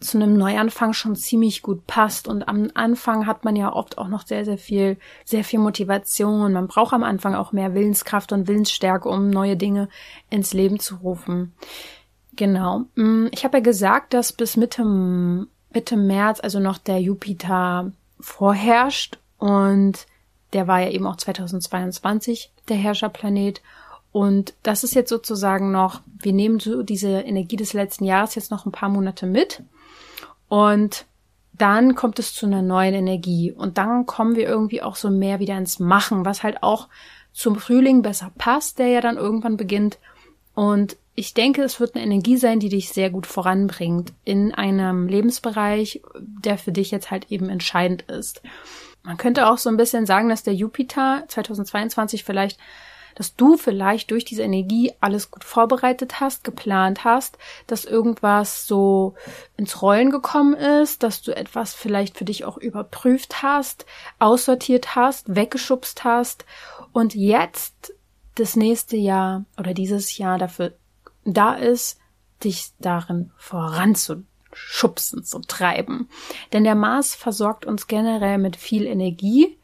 zu 0.00 0.16
einem 0.16 0.36
Neuanfang 0.36 0.94
schon 0.94 1.14
ziemlich 1.14 1.62
gut 1.62 1.86
passt. 1.86 2.26
Und 2.26 2.48
am 2.48 2.70
Anfang 2.74 3.26
hat 3.26 3.44
man 3.44 3.54
ja 3.54 3.72
oft 3.72 3.98
auch 3.98 4.08
noch 4.08 4.26
sehr, 4.26 4.44
sehr 4.44 4.58
viel, 4.58 4.96
sehr 5.24 5.44
viel 5.44 5.58
Motivation. 5.58 6.52
Man 6.52 6.68
braucht 6.68 6.94
am 6.94 7.04
Anfang 7.04 7.34
auch 7.34 7.52
mehr 7.52 7.74
Willenskraft 7.74 8.32
und 8.32 8.48
Willensstärke, 8.48 9.08
um 9.08 9.30
neue 9.30 9.56
Dinge 9.56 9.88
ins 10.30 10.54
Leben 10.54 10.80
zu 10.80 10.96
rufen. 10.96 11.54
Genau. 12.34 12.84
Mm, 12.94 13.26
ich 13.30 13.44
habe 13.44 13.58
ja 13.58 13.62
gesagt, 13.62 14.14
dass 14.14 14.32
bis 14.32 14.56
Mitte, 14.56 14.84
Mitte 14.84 15.96
März 15.96 16.40
also 16.40 16.58
noch 16.58 16.78
der 16.78 17.00
Jupiter 17.00 17.92
vorherrscht 18.18 19.18
und 19.38 20.06
der 20.52 20.66
war 20.66 20.80
ja 20.80 20.90
eben 20.90 21.06
auch 21.06 21.16
2022 21.16 22.52
der 22.68 22.76
Herrscherplanet. 22.76 23.62
Und 24.12 24.54
das 24.62 24.82
ist 24.82 24.94
jetzt 24.94 25.10
sozusagen 25.10 25.70
noch, 25.70 26.00
wir 26.18 26.32
nehmen 26.32 26.58
so 26.58 26.82
diese 26.82 27.20
Energie 27.20 27.56
des 27.56 27.72
letzten 27.72 28.04
Jahres 28.04 28.34
jetzt 28.34 28.50
noch 28.50 28.66
ein 28.66 28.72
paar 28.72 28.88
Monate 28.88 29.26
mit 29.26 29.62
und 30.48 31.06
dann 31.52 31.94
kommt 31.94 32.18
es 32.18 32.34
zu 32.34 32.46
einer 32.46 32.62
neuen 32.62 32.94
Energie 32.94 33.52
und 33.52 33.78
dann 33.78 34.06
kommen 34.06 34.34
wir 34.34 34.48
irgendwie 34.48 34.82
auch 34.82 34.96
so 34.96 35.10
mehr 35.10 35.38
wieder 35.38 35.56
ins 35.58 35.78
Machen, 35.78 36.24
was 36.24 36.42
halt 36.42 36.62
auch 36.62 36.88
zum 37.32 37.56
Frühling 37.56 38.02
besser 38.02 38.32
passt, 38.36 38.78
der 38.78 38.88
ja 38.88 39.00
dann 39.00 39.16
irgendwann 39.16 39.56
beginnt. 39.56 39.98
Und 40.54 40.96
ich 41.14 41.34
denke, 41.34 41.62
es 41.62 41.78
wird 41.78 41.94
eine 41.94 42.04
Energie 42.04 42.38
sein, 42.38 42.60
die 42.60 42.70
dich 42.70 42.88
sehr 42.88 43.10
gut 43.10 43.26
voranbringt 43.26 44.12
in 44.24 44.54
einem 44.54 45.06
Lebensbereich, 45.06 46.02
der 46.18 46.56
für 46.56 46.72
dich 46.72 46.90
jetzt 46.90 47.10
halt 47.10 47.30
eben 47.30 47.48
entscheidend 47.48 48.02
ist. 48.02 48.42
Man 49.02 49.18
könnte 49.18 49.48
auch 49.48 49.58
so 49.58 49.68
ein 49.68 49.76
bisschen 49.76 50.06
sagen, 50.06 50.30
dass 50.30 50.42
der 50.42 50.54
Jupiter 50.54 51.24
2022 51.28 52.24
vielleicht 52.24 52.58
dass 53.14 53.36
du 53.36 53.56
vielleicht 53.56 54.10
durch 54.10 54.24
diese 54.24 54.42
Energie 54.42 54.92
alles 55.00 55.30
gut 55.30 55.44
vorbereitet 55.44 56.20
hast, 56.20 56.44
geplant 56.44 57.04
hast, 57.04 57.38
dass 57.66 57.84
irgendwas 57.84 58.66
so 58.66 59.14
ins 59.56 59.82
Rollen 59.82 60.10
gekommen 60.10 60.54
ist, 60.54 61.02
dass 61.02 61.22
du 61.22 61.36
etwas 61.36 61.74
vielleicht 61.74 62.16
für 62.16 62.24
dich 62.24 62.44
auch 62.44 62.56
überprüft 62.56 63.42
hast, 63.42 63.86
aussortiert 64.18 64.94
hast, 64.96 65.34
weggeschubst 65.34 66.04
hast 66.04 66.44
und 66.92 67.14
jetzt 67.14 67.94
das 68.34 68.56
nächste 68.56 68.96
Jahr 68.96 69.44
oder 69.58 69.74
dieses 69.74 70.16
Jahr 70.16 70.38
dafür 70.38 70.72
da 71.24 71.54
ist, 71.54 71.98
dich 72.42 72.72
darin 72.78 73.32
voranzuschubsen, 73.36 75.24
zu 75.24 75.40
treiben. 75.40 76.08
Denn 76.52 76.64
der 76.64 76.74
Mars 76.74 77.14
versorgt 77.14 77.66
uns 77.66 77.86
generell 77.86 78.38
mit 78.38 78.56
viel 78.56 78.86
Energie, 78.86 79.58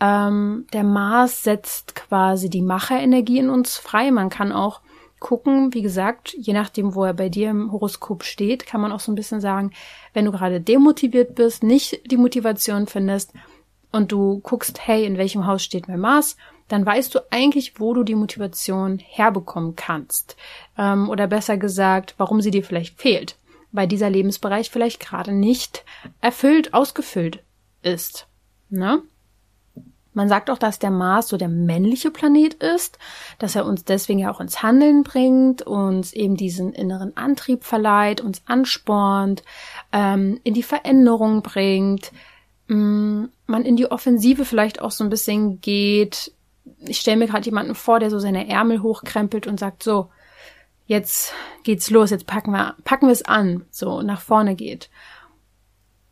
ähm, 0.00 0.66
der 0.72 0.84
Mars 0.84 1.42
setzt 1.42 1.94
quasi 1.94 2.48
die 2.48 2.62
Macherenergie 2.62 3.38
in 3.38 3.50
uns 3.50 3.76
frei. 3.76 4.10
Man 4.10 4.30
kann 4.30 4.52
auch 4.52 4.80
gucken, 5.18 5.74
wie 5.74 5.82
gesagt, 5.82 6.34
je 6.38 6.52
nachdem, 6.52 6.94
wo 6.94 7.04
er 7.04 7.14
bei 7.14 7.28
dir 7.28 7.50
im 7.50 7.72
Horoskop 7.72 8.22
steht, 8.22 8.66
kann 8.66 8.80
man 8.80 8.92
auch 8.92 9.00
so 9.00 9.10
ein 9.10 9.16
bisschen 9.16 9.40
sagen, 9.40 9.72
wenn 10.12 10.24
du 10.24 10.32
gerade 10.32 10.60
demotiviert 10.60 11.34
bist, 11.34 11.62
nicht 11.62 12.10
die 12.10 12.16
Motivation 12.16 12.86
findest 12.86 13.32
und 13.90 14.12
du 14.12 14.38
guckst, 14.40 14.86
hey, 14.86 15.04
in 15.04 15.18
welchem 15.18 15.46
Haus 15.46 15.64
steht 15.64 15.88
mein 15.88 16.00
Mars, 16.00 16.36
dann 16.68 16.84
weißt 16.84 17.14
du 17.14 17.20
eigentlich, 17.30 17.80
wo 17.80 17.94
du 17.94 18.04
die 18.04 18.14
Motivation 18.14 18.98
herbekommen 18.98 19.74
kannst. 19.74 20.36
Ähm, 20.76 21.08
oder 21.08 21.26
besser 21.26 21.56
gesagt, 21.56 22.14
warum 22.18 22.40
sie 22.40 22.50
dir 22.50 22.62
vielleicht 22.62 23.00
fehlt, 23.00 23.36
weil 23.72 23.88
dieser 23.88 24.10
Lebensbereich 24.10 24.70
vielleicht 24.70 25.00
gerade 25.00 25.32
nicht 25.32 25.84
erfüllt, 26.20 26.74
ausgefüllt 26.74 27.42
ist. 27.82 28.26
Ne? 28.68 29.02
Man 30.18 30.28
sagt 30.28 30.50
auch, 30.50 30.58
dass 30.58 30.80
der 30.80 30.90
Mars 30.90 31.28
so 31.28 31.36
der 31.36 31.46
männliche 31.46 32.10
Planet 32.10 32.54
ist, 32.54 32.98
dass 33.38 33.54
er 33.54 33.64
uns 33.64 33.84
deswegen 33.84 34.18
ja 34.18 34.32
auch 34.32 34.40
ins 34.40 34.64
Handeln 34.64 35.04
bringt, 35.04 35.62
uns 35.62 36.12
eben 36.12 36.36
diesen 36.36 36.72
inneren 36.72 37.16
Antrieb 37.16 37.62
verleiht, 37.62 38.20
uns 38.20 38.42
anspornt, 38.44 39.44
ähm, 39.92 40.40
in 40.42 40.54
die 40.54 40.64
Veränderung 40.64 41.42
bringt, 41.42 42.10
mm, 42.66 43.26
man 43.46 43.64
in 43.64 43.76
die 43.76 43.92
Offensive 43.92 44.44
vielleicht 44.44 44.82
auch 44.82 44.90
so 44.90 45.04
ein 45.04 45.08
bisschen 45.08 45.60
geht. 45.60 46.32
Ich 46.80 46.98
stelle 46.98 47.18
mir 47.18 47.28
gerade 47.28 47.44
jemanden 47.44 47.76
vor, 47.76 48.00
der 48.00 48.10
so 48.10 48.18
seine 48.18 48.48
Ärmel 48.48 48.82
hochkrempelt 48.82 49.46
und 49.46 49.60
sagt 49.60 49.84
so, 49.84 50.08
jetzt 50.86 51.32
geht's 51.62 51.90
los, 51.90 52.10
jetzt 52.10 52.26
packen 52.26 52.50
wir, 52.50 52.74
packen 52.82 53.06
wir 53.06 53.12
es 53.12 53.24
an, 53.24 53.66
so 53.70 54.02
nach 54.02 54.20
vorne 54.20 54.56
geht. 54.56 54.90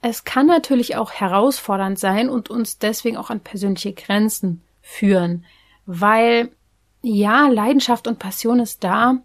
Es 0.03 0.25
kann 0.25 0.47
natürlich 0.47 0.97
auch 0.97 1.13
herausfordernd 1.13 1.99
sein 1.99 2.29
und 2.29 2.51
uns 2.51 2.79
deswegen 2.79 3.17
auch 3.17 3.31
an 3.31 3.41
persönliche 3.41 3.93
Grenzen 3.93 4.63
führen, 4.83 5.45
weil 5.87 6.51
ja, 7.03 7.49
Leidenschaft 7.49 8.09
und 8.09 8.19
Passion 8.19 8.61
ist 8.61 8.83
da 8.83 9.19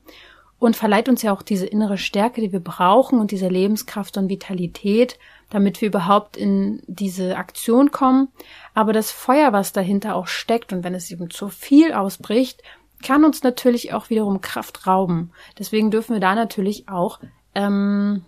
und 0.60 0.75
verleiht 0.75 1.10
uns 1.10 1.24
ja 1.24 1.34
auch 1.34 1.42
diese 1.42 1.66
innere 1.66 1.98
Stärke, 1.98 2.42
die 2.42 2.51
wir 2.51 2.60
brauchen 2.60 3.20
und 3.20 3.32
diese 3.32 3.48
Lebenskraft 3.48 4.16
und 4.18 4.30
Vitalität, 4.30 5.18
damit 5.50 5.82
wir 5.82 5.88
überhaupt 5.88 6.38
in 6.38 6.84
diese 6.86 7.36
Aktion 7.36 7.90
kommen. 7.90 8.28
Aber 8.75 8.94
das 8.94 9.12
Feuer, 9.12 9.54
was 9.54 9.74
dahinter 9.74 10.16
auch 10.16 10.28
steckt 10.28 10.72
und 10.72 10.84
wenn 10.84 10.94
es 10.94 11.10
eben 11.10 11.32
zu 11.32 11.50
viel 11.50 11.94
ausbricht, 11.94 12.62
kann 13.01 13.25
uns 13.25 13.42
natürlich 13.42 13.94
auch 13.94 14.12
wiederum 14.12 14.42
Kraft 14.42 14.86
rauben. 14.86 15.32
Deswegen 15.58 15.90
dürfen 15.90 16.13
wir 16.13 16.22
da 16.22 16.36
natürlich 16.36 16.88
auch 16.88 17.20
ähm, 17.56 18.24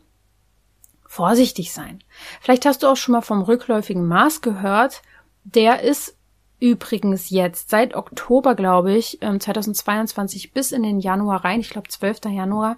vorsichtig 1.13 1.71
sein. 1.71 1.99
Vielleicht 2.41 2.65
hast 2.65 2.81
du 2.81 2.87
auch 2.87 2.97
schon 2.97 3.13
mal 3.13 3.21
vom 3.21 3.43
rückläufigen 3.43 4.07
Mars 4.07 4.41
gehört. 4.41 5.03
Der 5.43 5.81
ist 5.81 6.17
übrigens 6.59 7.29
jetzt 7.29 7.69
seit 7.69 7.93
Oktober, 7.93 8.55
glaube 8.55 8.93
ich, 8.93 9.19
2022 9.19 10.45
ähm, 10.45 10.51
bis 10.55 10.71
in 10.71 10.81
den 10.81 10.99
Januar 10.99 11.45
rein, 11.45 11.59
ich 11.59 11.69
glaube 11.69 11.89
12. 11.89 12.31
Januar, 12.31 12.77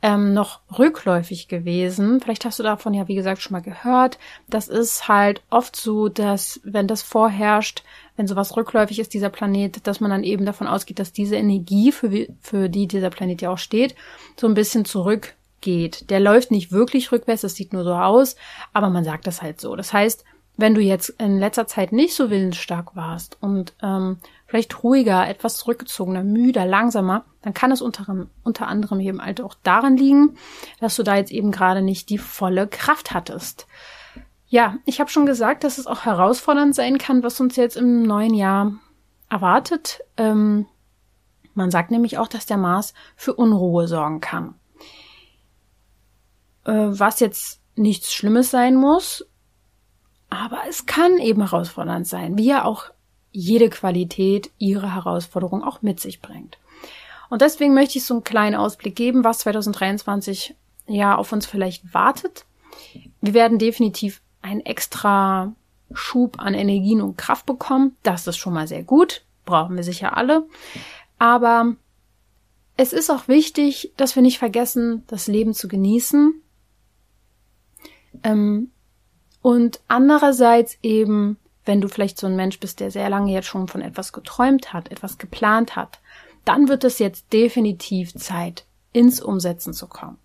ähm, 0.00 0.32
noch 0.32 0.60
rückläufig 0.78 1.48
gewesen. 1.48 2.20
Vielleicht 2.22 2.46
hast 2.46 2.58
du 2.58 2.62
davon 2.62 2.94
ja, 2.94 3.06
wie 3.06 3.16
gesagt, 3.16 3.42
schon 3.42 3.52
mal 3.52 3.60
gehört. 3.60 4.18
Das 4.48 4.68
ist 4.68 5.08
halt 5.08 5.42
oft 5.50 5.76
so, 5.76 6.08
dass 6.08 6.60
wenn 6.64 6.86
das 6.86 7.02
vorherrscht, 7.02 7.82
wenn 8.16 8.28
sowas 8.28 8.56
rückläufig 8.56 8.98
ist, 8.98 9.12
dieser 9.12 9.30
Planet, 9.30 9.86
dass 9.86 10.00
man 10.00 10.10
dann 10.10 10.24
eben 10.24 10.46
davon 10.46 10.68
ausgeht, 10.68 11.00
dass 11.00 11.12
diese 11.12 11.36
Energie, 11.36 11.92
für, 11.92 12.28
für 12.40 12.68
die 12.70 12.86
dieser 12.86 13.10
Planet 13.10 13.42
ja 13.42 13.50
auch 13.50 13.58
steht, 13.58 13.94
so 14.36 14.46
ein 14.46 14.54
bisschen 14.54 14.86
zurück 14.86 15.34
geht. 15.64 16.10
Der 16.10 16.20
läuft 16.20 16.52
nicht 16.52 16.70
wirklich 16.70 17.10
rückwärts, 17.10 17.42
das 17.42 17.56
sieht 17.56 17.72
nur 17.72 17.82
so 17.82 17.94
aus, 17.94 18.36
aber 18.72 18.90
man 18.90 19.02
sagt 19.02 19.26
das 19.26 19.42
halt 19.42 19.60
so. 19.60 19.74
Das 19.74 19.92
heißt, 19.92 20.24
wenn 20.56 20.74
du 20.74 20.80
jetzt 20.80 21.08
in 21.08 21.40
letzter 21.40 21.66
Zeit 21.66 21.90
nicht 21.90 22.14
so 22.14 22.30
willensstark 22.30 22.94
warst 22.94 23.36
und 23.40 23.74
ähm, 23.82 24.18
vielleicht 24.46 24.84
ruhiger, 24.84 25.28
etwas 25.28 25.56
zurückgezogener, 25.56 26.22
müder, 26.22 26.64
langsamer, 26.64 27.24
dann 27.42 27.54
kann 27.54 27.72
es 27.72 27.82
unter, 27.82 28.28
unter 28.44 28.68
anderem 28.68 29.00
eben 29.00 29.20
halt 29.20 29.40
auch 29.40 29.56
daran 29.64 29.96
liegen, 29.96 30.36
dass 30.78 30.94
du 30.94 31.02
da 31.02 31.16
jetzt 31.16 31.32
eben 31.32 31.50
gerade 31.50 31.82
nicht 31.82 32.08
die 32.08 32.18
volle 32.18 32.68
Kraft 32.68 33.12
hattest. 33.12 33.66
Ja, 34.46 34.76
ich 34.84 35.00
habe 35.00 35.10
schon 35.10 35.26
gesagt, 35.26 35.64
dass 35.64 35.78
es 35.78 35.88
auch 35.88 36.04
herausfordernd 36.04 36.74
sein 36.76 36.98
kann, 36.98 37.24
was 37.24 37.40
uns 37.40 37.56
jetzt 37.56 37.76
im 37.76 38.04
neuen 38.04 38.34
Jahr 38.34 38.74
erwartet. 39.28 40.00
Ähm, 40.16 40.66
man 41.54 41.72
sagt 41.72 41.90
nämlich 41.90 42.18
auch, 42.18 42.28
dass 42.28 42.46
der 42.46 42.58
Mars 42.58 42.94
für 43.16 43.34
Unruhe 43.34 43.88
sorgen 43.88 44.20
kann 44.20 44.54
was 46.64 47.20
jetzt 47.20 47.60
nichts 47.76 48.12
Schlimmes 48.12 48.50
sein 48.50 48.74
muss, 48.76 49.26
aber 50.30 50.62
es 50.68 50.86
kann 50.86 51.18
eben 51.18 51.42
herausfordernd 51.42 52.06
sein, 52.06 52.36
wie 52.38 52.46
ja 52.46 52.64
auch 52.64 52.90
jede 53.32 53.68
Qualität 53.68 54.50
ihre 54.58 54.94
Herausforderung 54.94 55.62
auch 55.62 55.82
mit 55.82 56.00
sich 56.00 56.22
bringt. 56.22 56.58
Und 57.30 57.42
deswegen 57.42 57.74
möchte 57.74 57.98
ich 57.98 58.04
so 58.04 58.14
einen 58.14 58.24
kleinen 58.24 58.54
Ausblick 58.54 58.94
geben, 58.94 59.24
was 59.24 59.38
2023 59.38 60.54
ja 60.86 61.16
auf 61.16 61.32
uns 61.32 61.46
vielleicht 61.46 61.94
wartet. 61.94 62.44
Wir 63.20 63.34
werden 63.34 63.58
definitiv 63.58 64.20
einen 64.42 64.60
extra 64.60 65.52
Schub 65.92 66.38
an 66.38 66.54
Energien 66.54 67.00
und 67.00 67.16
Kraft 67.16 67.46
bekommen. 67.46 67.96
Das 68.02 68.26
ist 68.26 68.36
schon 68.36 68.54
mal 68.54 68.68
sehr 68.68 68.82
gut. 68.82 69.24
Brauchen 69.44 69.76
wir 69.76 69.84
sicher 69.84 70.16
alle. 70.16 70.46
Aber 71.18 71.74
es 72.76 72.92
ist 72.92 73.10
auch 73.10 73.28
wichtig, 73.28 73.92
dass 73.96 74.14
wir 74.16 74.22
nicht 74.22 74.38
vergessen, 74.38 75.04
das 75.06 75.26
Leben 75.26 75.54
zu 75.54 75.68
genießen 75.68 76.40
ähm, 78.22 78.70
und 79.42 79.80
andererseits 79.88 80.78
eben, 80.82 81.38
wenn 81.64 81.80
du 81.80 81.88
vielleicht 81.88 82.18
so 82.18 82.26
ein 82.26 82.36
Mensch 82.36 82.60
bist, 82.60 82.80
der 82.80 82.90
sehr 82.90 83.10
lange 83.10 83.32
jetzt 83.32 83.46
schon 83.46 83.68
von 83.68 83.82
etwas 83.82 84.12
geträumt 84.12 84.72
hat, 84.72 84.90
etwas 84.90 85.18
geplant 85.18 85.76
hat, 85.76 86.00
dann 86.44 86.68
wird 86.68 86.84
es 86.84 86.98
jetzt 86.98 87.32
definitiv 87.32 88.14
Zeit, 88.14 88.66
ins 88.92 89.20
Umsetzen 89.20 89.72
zu 89.72 89.86
kommen. 89.86 90.18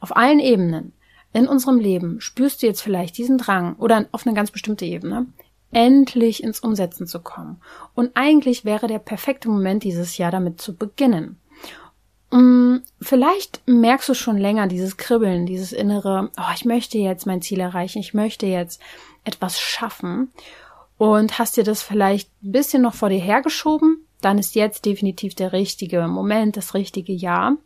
auf 0.00 0.16
allen 0.16 0.38
Ebenen 0.38 0.92
in 1.34 1.48
unserem 1.48 1.80
Leben 1.80 2.20
spürst 2.20 2.62
du 2.62 2.66
jetzt 2.66 2.80
vielleicht 2.80 3.18
diesen 3.18 3.38
Drang 3.38 3.74
oder 3.76 4.06
auf 4.12 4.24
eine 4.24 4.36
ganz 4.36 4.52
bestimmte 4.52 4.84
Ebene, 4.84 5.26
endlich 5.72 6.44
ins 6.44 6.60
Umsetzen 6.60 7.08
zu 7.08 7.20
kommen. 7.20 7.60
Und 7.94 8.12
eigentlich 8.14 8.64
wäre 8.64 8.86
der 8.86 9.00
perfekte 9.00 9.48
Moment 9.48 9.82
dieses 9.82 10.16
Jahr 10.16 10.30
damit 10.30 10.60
zu 10.60 10.76
beginnen. 10.76 11.40
Mm, 12.34 12.78
vielleicht 13.00 13.62
merkst 13.66 14.08
du 14.08 14.14
schon 14.14 14.36
länger 14.36 14.66
dieses 14.66 14.96
Kribbeln, 14.96 15.46
dieses 15.46 15.70
innere, 15.70 16.32
oh, 16.36 16.52
ich 16.52 16.64
möchte 16.64 16.98
jetzt 16.98 17.26
mein 17.26 17.42
Ziel 17.42 17.60
erreichen, 17.60 18.00
ich 18.00 18.12
möchte 18.12 18.46
jetzt 18.46 18.80
etwas 19.22 19.60
schaffen 19.60 20.32
und 20.98 21.38
hast 21.38 21.56
dir 21.56 21.62
das 21.62 21.82
vielleicht 21.82 22.28
ein 22.42 22.50
bisschen 22.50 22.82
noch 22.82 22.94
vor 22.94 23.08
dir 23.08 23.20
hergeschoben, 23.20 24.04
dann 24.20 24.38
ist 24.38 24.56
jetzt 24.56 24.84
definitiv 24.84 25.36
der 25.36 25.52
richtige 25.52 26.08
Moment, 26.08 26.56
das 26.56 26.74
richtige 26.74 27.12
Jahr. 27.12 27.56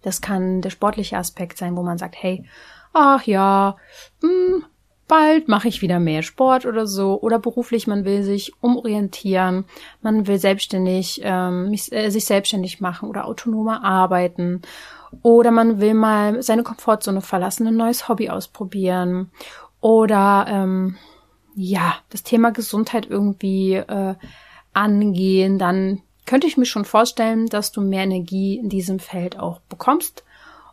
Das 0.00 0.22
kann 0.22 0.62
der 0.62 0.70
sportliche 0.70 1.18
Aspekt 1.18 1.58
sein, 1.58 1.76
wo 1.76 1.82
man 1.82 1.98
sagt, 1.98 2.14
hey, 2.18 2.46
ach 2.94 3.24
ja, 3.24 3.76
mh, 4.22 4.30
hm, 4.30 4.64
bald 5.08 5.48
mache 5.48 5.68
ich 5.68 5.82
wieder 5.82 5.98
mehr 5.98 6.22
Sport 6.22 6.66
oder 6.66 6.86
so. 6.86 7.20
Oder 7.20 7.38
beruflich, 7.38 7.86
man 7.86 8.04
will 8.04 8.22
sich 8.22 8.52
umorientieren, 8.60 9.64
man 10.02 10.26
will 10.26 10.38
selbstständig, 10.38 11.20
ähm, 11.24 11.72
äh, 11.90 12.10
sich 12.10 12.26
selbstständig 12.26 12.80
machen 12.80 13.08
oder 13.08 13.24
autonomer 13.24 13.82
arbeiten. 13.82 14.62
Oder 15.22 15.50
man 15.50 15.80
will 15.80 15.94
mal 15.94 16.42
seine 16.42 16.62
Komfortzone 16.62 17.22
verlassen, 17.22 17.66
ein 17.66 17.76
neues 17.76 18.08
Hobby 18.08 18.28
ausprobieren. 18.28 19.30
Oder 19.80 20.46
ähm, 20.48 20.96
ja, 21.54 21.96
das 22.10 22.22
Thema 22.22 22.52
Gesundheit 22.52 23.06
irgendwie 23.08 23.74
äh, 23.74 24.14
angehen, 24.74 25.58
dann 25.58 26.02
könnte 26.26 26.46
ich 26.46 26.58
mir 26.58 26.66
schon 26.66 26.84
vorstellen, 26.84 27.46
dass 27.46 27.72
du 27.72 27.80
mehr 27.80 28.02
Energie 28.04 28.58
in 28.58 28.68
diesem 28.68 28.98
Feld 28.98 29.38
auch 29.38 29.60
bekommst. 29.60 30.24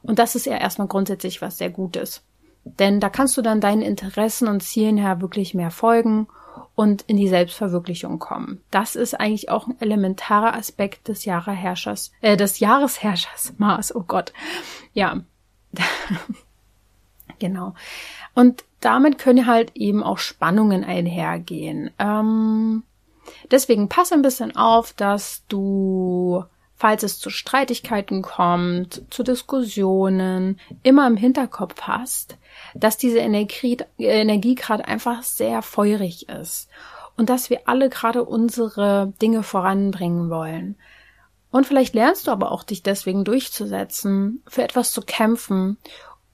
Und 0.04 0.20
das 0.20 0.36
ist 0.36 0.46
ja 0.46 0.58
erstmal 0.58 0.88
grundsätzlich 0.88 1.42
was 1.42 1.58
sehr 1.58 1.70
Gutes. 1.70 2.22
Denn 2.66 3.00
da 3.00 3.10
kannst 3.10 3.38
du 3.38 3.42
dann 3.42 3.62
deinen 3.62 3.84
Interessen 3.84 4.48
und 4.48 4.62
Zielen 4.62 4.98
her 4.98 5.22
wirklich 5.22 5.54
mehr 5.54 5.72
folgen 5.72 6.28
und 6.76 7.04
in 7.04 7.16
die 7.16 7.30
Selbstverwirklichung 7.30 8.20
kommen. 8.20 8.62
Das 8.70 8.96
ist 8.96 9.14
eigentlich 9.14 9.50
auch 9.50 9.68
ein 9.68 9.80
elementarer 9.80 10.56
Aspekt 10.56 11.08
des 11.08 11.26
Jahreherrschers, 11.26 12.12
äh, 12.22 12.36
des 12.36 12.60
Jahresherrschers 12.60 13.54
Mars. 13.58 13.96
Oh 13.96 14.04
Gott. 14.06 14.34
Ja. 14.94 15.22
genau. 17.40 17.76
Und 18.34 18.66
damit 18.82 19.18
können 19.18 19.48
halt 19.48 19.76
eben 19.76 20.04
auch 20.04 20.18
Spannungen 20.18 20.84
einhergehen. 20.84 21.92
Ähm, 21.98 22.84
deswegen 23.52 23.88
pass 23.90 24.12
ein 24.12 24.22
bisschen 24.22 24.56
auf, 24.56 24.94
dass 24.94 25.44
du, 25.48 26.44
falls 26.76 27.04
es 27.04 27.20
zu 27.20 27.30
Streitigkeiten 27.30 28.22
kommt, 28.22 29.04
zu 29.10 29.24
Diskussionen, 29.24 30.60
immer 30.84 31.08
im 31.08 31.18
Hinterkopf 31.18 31.82
hast, 31.84 32.38
dass 32.76 32.98
diese 32.98 33.20
Energie, 33.20 33.78
Energie 33.98 34.56
gerade 34.56 34.88
einfach 34.88 35.24
sehr 35.24 35.62
feurig 35.62 36.30
ist 36.30 36.70
und 37.18 37.30
dass 37.30 37.50
wir 37.50 37.68
alle 37.68 37.90
gerade 37.90 38.24
unsere 38.24 39.14
Dinge 39.22 39.44
voranbringen 39.44 40.30
wollen. 40.30 40.76
Und 41.52 41.66
vielleicht 41.66 41.96
lernst 41.96 42.28
du 42.28 42.32
aber 42.32 42.52
auch 42.52 42.64
dich 42.64 42.84
deswegen 42.84 43.24
durchzusetzen, 43.24 44.44
für 44.46 44.64
etwas 44.64 44.92
zu 44.92 45.02
kämpfen 45.02 45.78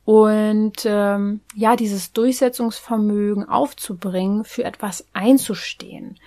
und 0.03 0.83
ähm, 0.85 1.41
ja, 1.55 1.75
dieses 1.75 2.11
Durchsetzungsvermögen 2.11 3.47
aufzubringen, 3.47 4.43
für 4.43 4.63
etwas 4.63 5.05
einzustehen. 5.13 6.17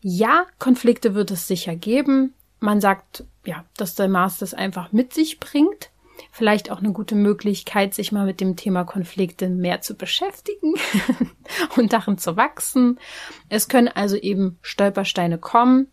Ja, 0.00 0.46
Konflikte 0.58 1.14
wird 1.14 1.30
es 1.30 1.46
sicher 1.46 1.76
geben. 1.76 2.34
Man 2.58 2.80
sagt, 2.80 3.24
ja, 3.44 3.64
dass 3.76 3.94
der 3.94 4.08
Mars 4.08 4.38
das 4.38 4.52
einfach 4.52 4.90
mit 4.90 5.14
sich 5.14 5.38
bringt. 5.38 5.90
Vielleicht 6.30 6.70
auch 6.70 6.78
eine 6.78 6.92
gute 6.92 7.14
Möglichkeit, 7.14 7.94
sich 7.94 8.10
mal 8.12 8.26
mit 8.26 8.40
dem 8.40 8.56
Thema 8.56 8.84
Konflikte 8.84 9.48
mehr 9.48 9.80
zu 9.80 9.94
beschäftigen 9.94 10.74
und 11.76 11.92
darin 11.92 12.18
zu 12.18 12.36
wachsen. 12.36 12.98
Es 13.48 13.68
können 13.68 13.88
also 13.88 14.16
eben 14.16 14.58
Stolpersteine 14.62 15.38
kommen. 15.38 15.88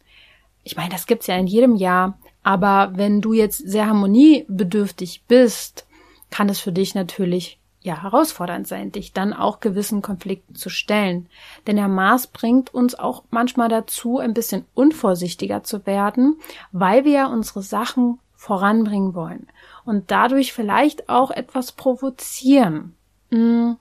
Ich 0.63 0.75
meine, 0.75 0.89
das 0.89 1.05
gibt's 1.05 1.27
ja 1.27 1.35
in 1.37 1.47
jedem 1.47 1.75
Jahr. 1.75 2.17
Aber 2.43 2.91
wenn 2.95 3.21
du 3.21 3.33
jetzt 3.33 3.57
sehr 3.57 3.85
harmoniebedürftig 3.85 5.23
bist, 5.27 5.85
kann 6.31 6.49
es 6.49 6.59
für 6.59 6.71
dich 6.71 6.95
natürlich 6.95 7.59
ja 7.81 8.01
herausfordernd 8.01 8.67
sein, 8.67 8.91
dich 8.91 9.13
dann 9.13 9.33
auch 9.33 9.59
gewissen 9.59 10.01
Konflikten 10.01 10.55
zu 10.55 10.69
stellen. 10.69 11.27
Denn 11.67 11.75
der 11.75 11.87
Mars 11.87 12.27
bringt 12.27 12.73
uns 12.73 12.95
auch 12.95 13.23
manchmal 13.29 13.69
dazu, 13.69 14.19
ein 14.19 14.33
bisschen 14.33 14.65
unvorsichtiger 14.73 15.63
zu 15.63 15.85
werden, 15.85 16.39
weil 16.71 17.05
wir 17.05 17.11
ja 17.11 17.27
unsere 17.27 17.61
Sachen 17.61 18.19
voranbringen 18.35 19.13
wollen 19.13 19.47
und 19.85 20.11
dadurch 20.11 20.53
vielleicht 20.53 21.09
auch 21.09 21.31
etwas 21.31 21.71
provozieren. 21.71 22.95
Mhm. 23.29 23.77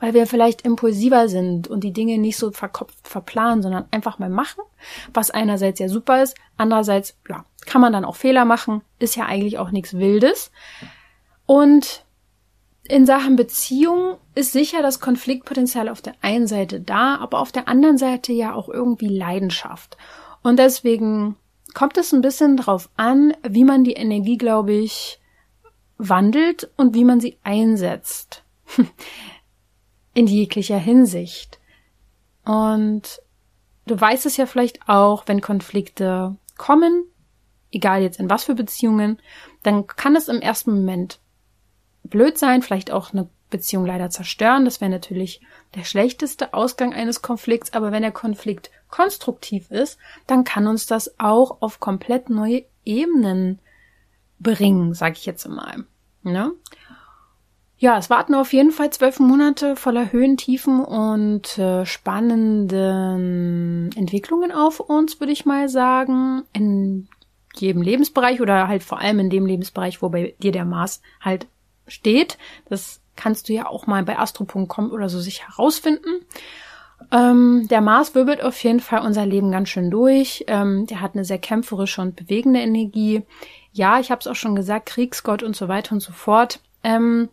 Weil 0.00 0.14
wir 0.14 0.26
vielleicht 0.26 0.62
impulsiver 0.62 1.28
sind 1.28 1.68
und 1.68 1.84
die 1.84 1.92
Dinge 1.92 2.18
nicht 2.18 2.36
so 2.36 2.50
verkopft 2.50 3.06
verplanen, 3.06 3.62
sondern 3.62 3.86
einfach 3.90 4.18
mal 4.18 4.28
machen, 4.28 4.62
was 5.12 5.30
einerseits 5.30 5.78
ja 5.78 5.88
super 5.88 6.22
ist, 6.22 6.36
andererseits, 6.56 7.16
ja, 7.28 7.44
kann 7.64 7.80
man 7.80 7.92
dann 7.92 8.04
auch 8.04 8.16
Fehler 8.16 8.44
machen, 8.44 8.82
ist 8.98 9.14
ja 9.14 9.26
eigentlich 9.26 9.58
auch 9.58 9.70
nichts 9.70 9.94
Wildes. 9.94 10.50
Und 11.46 12.04
in 12.86 13.06
Sachen 13.06 13.36
Beziehung 13.36 14.18
ist 14.34 14.52
sicher 14.52 14.82
das 14.82 15.00
Konfliktpotenzial 15.00 15.88
auf 15.88 16.02
der 16.02 16.14
einen 16.20 16.46
Seite 16.46 16.80
da, 16.80 17.16
aber 17.16 17.38
auf 17.40 17.52
der 17.52 17.68
anderen 17.68 17.96
Seite 17.96 18.32
ja 18.32 18.54
auch 18.54 18.68
irgendwie 18.68 19.08
Leidenschaft. 19.08 19.96
Und 20.42 20.58
deswegen 20.58 21.36
kommt 21.74 21.98
es 21.98 22.12
ein 22.12 22.22
bisschen 22.22 22.56
drauf 22.56 22.88
an, 22.96 23.34
wie 23.42 23.64
man 23.64 23.84
die 23.84 23.94
Energie, 23.94 24.38
glaube 24.38 24.72
ich, 24.72 25.20
wandelt 25.98 26.70
und 26.76 26.94
wie 26.94 27.04
man 27.04 27.20
sie 27.20 27.38
einsetzt. 27.42 28.44
in 30.14 30.26
jeglicher 30.26 30.78
Hinsicht. 30.78 31.58
Und 32.44 33.20
du 33.86 34.00
weißt 34.00 34.26
es 34.26 34.36
ja 34.36 34.46
vielleicht 34.46 34.88
auch, 34.88 35.24
wenn 35.26 35.40
Konflikte 35.40 36.36
kommen, 36.56 37.04
egal 37.72 38.02
jetzt 38.02 38.20
in 38.20 38.30
was 38.30 38.44
für 38.44 38.54
Beziehungen, 38.54 39.20
dann 39.62 39.86
kann 39.86 40.16
es 40.16 40.28
im 40.28 40.40
ersten 40.40 40.72
Moment 40.72 41.18
blöd 42.04 42.38
sein, 42.38 42.62
vielleicht 42.62 42.90
auch 42.90 43.12
eine 43.12 43.28
Beziehung 43.50 43.84
leider 43.84 44.10
zerstören. 44.10 44.64
Das 44.64 44.80
wäre 44.80 44.90
natürlich 44.90 45.40
der 45.74 45.84
schlechteste 45.84 46.54
Ausgang 46.54 46.92
eines 46.92 47.22
Konflikts. 47.22 47.72
Aber 47.72 47.92
wenn 47.92 48.02
der 48.02 48.12
Konflikt 48.12 48.70
konstruktiv 48.88 49.70
ist, 49.70 49.98
dann 50.26 50.44
kann 50.44 50.66
uns 50.66 50.86
das 50.86 51.18
auch 51.18 51.60
auf 51.60 51.80
komplett 51.80 52.30
neue 52.30 52.64
Ebenen 52.84 53.58
bringen, 54.38 54.94
sage 54.94 55.14
ich 55.16 55.26
jetzt 55.26 55.48
mal. 55.48 55.84
Ne? 56.22 56.52
Ja, 57.76 57.98
es 57.98 58.08
warten 58.08 58.34
auf 58.34 58.52
jeden 58.52 58.70
Fall 58.70 58.90
zwölf 58.90 59.18
Monate 59.18 59.76
voller 59.76 60.12
Höhen, 60.12 60.36
Tiefen 60.36 60.84
und 60.84 61.58
äh, 61.58 61.84
spannenden 61.84 63.90
Entwicklungen 63.96 64.52
auf 64.52 64.80
uns, 64.80 65.20
würde 65.20 65.32
ich 65.32 65.44
mal 65.44 65.68
sagen. 65.68 66.44
In 66.52 67.08
jedem 67.56 67.82
Lebensbereich 67.82 68.40
oder 68.40 68.68
halt 68.68 68.82
vor 68.82 69.00
allem 69.00 69.18
in 69.18 69.30
dem 69.30 69.46
Lebensbereich, 69.46 70.02
wo 70.02 70.08
bei 70.08 70.34
dir 70.38 70.52
der 70.52 70.64
Mars 70.64 71.02
halt 71.20 71.46
steht. 71.86 72.38
Das 72.68 73.00
kannst 73.16 73.48
du 73.48 73.52
ja 73.52 73.66
auch 73.66 73.86
mal 73.86 74.02
bei 74.04 74.18
astro.com 74.18 74.90
oder 74.90 75.08
so 75.08 75.20
sich 75.20 75.46
herausfinden. 75.46 76.24
Ähm, 77.10 77.66
der 77.68 77.80
Mars 77.80 78.14
wirbelt 78.14 78.42
auf 78.42 78.62
jeden 78.62 78.80
Fall 78.80 79.00
unser 79.04 79.26
Leben 79.26 79.50
ganz 79.50 79.68
schön 79.68 79.90
durch. 79.90 80.44
Ähm, 80.48 80.86
der 80.86 81.00
hat 81.00 81.14
eine 81.14 81.24
sehr 81.24 81.38
kämpferische 81.38 82.00
und 82.00 82.16
bewegende 82.16 82.60
Energie. 82.60 83.22
Ja, 83.72 83.98
ich 84.00 84.10
habe 84.10 84.20
es 84.20 84.26
auch 84.26 84.36
schon 84.36 84.54
gesagt, 84.54 84.86
Kriegsgott 84.86 85.42
und 85.42 85.56
so 85.56 85.68
weiter 85.68 85.92
und 85.92 86.00
so 86.00 86.12
fort. 86.12 86.60
Ähm, 86.82 87.28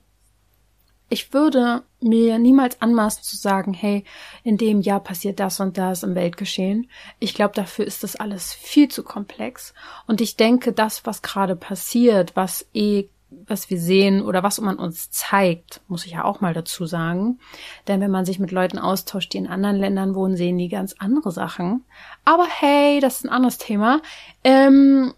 ich 1.10 1.34
würde 1.34 1.84
mir 2.00 2.40
niemals 2.40 2.82
anmaßen 2.82 3.22
zu 3.22 3.36
sagen, 3.36 3.74
hey, 3.74 4.06
in 4.44 4.58
dem 4.58 4.80
Jahr 4.80 5.02
passiert 5.02 5.42
das 5.42 5.60
und 5.60 5.78
das 5.78 6.04
im 6.04 6.16
Weltgeschehen. 6.16 6.90
Ich 7.20 7.34
glaube, 7.34 7.54
dafür 7.54 7.86
ist 7.86 8.04
das 8.04 8.16
alles 8.16 8.54
viel 8.54 8.88
zu 8.88 9.04
komplex. 9.04 9.74
Und 10.08 10.22
ich 10.22 10.38
denke, 10.38 10.72
das, 10.72 11.06
was 11.06 11.22
gerade 11.22 11.58
passiert, 11.58 12.36
was 12.38 12.66
eh 12.74 13.10
was 13.32 13.70
wir 13.70 13.80
sehen 13.80 14.22
oder 14.22 14.44
was 14.44 14.60
man 14.60 14.78
uns 14.78 15.10
zeigt, 15.10 15.82
muss 15.88 16.06
ich 16.06 16.12
ja 16.14 16.26
auch 16.26 16.42
mal 16.42 16.54
dazu 16.54 16.86
sagen. 16.86 17.40
Denn 17.88 18.02
wenn 18.02 18.12
man 18.12 18.26
sich 18.26 18.40
mit 18.40 18.52
Leuten 18.52 18.78
austauscht, 18.78 19.34
die 19.34 19.38
in 19.38 19.48
anderen 19.48 19.78
Ländern 19.78 20.16
wohnen, 20.16 20.36
sehen 20.36 20.58
die 20.58 20.70
ganz 20.70 20.96
andere 21.00 21.32
Sachen. 21.32 21.84
Aber 22.26 22.46
hey, 22.46 23.00
das 23.00 23.18
ist 23.18 23.26
ein 23.26 23.30
anderes 23.30 23.58
Thema. 23.58 24.02
Ähm, 24.44 25.14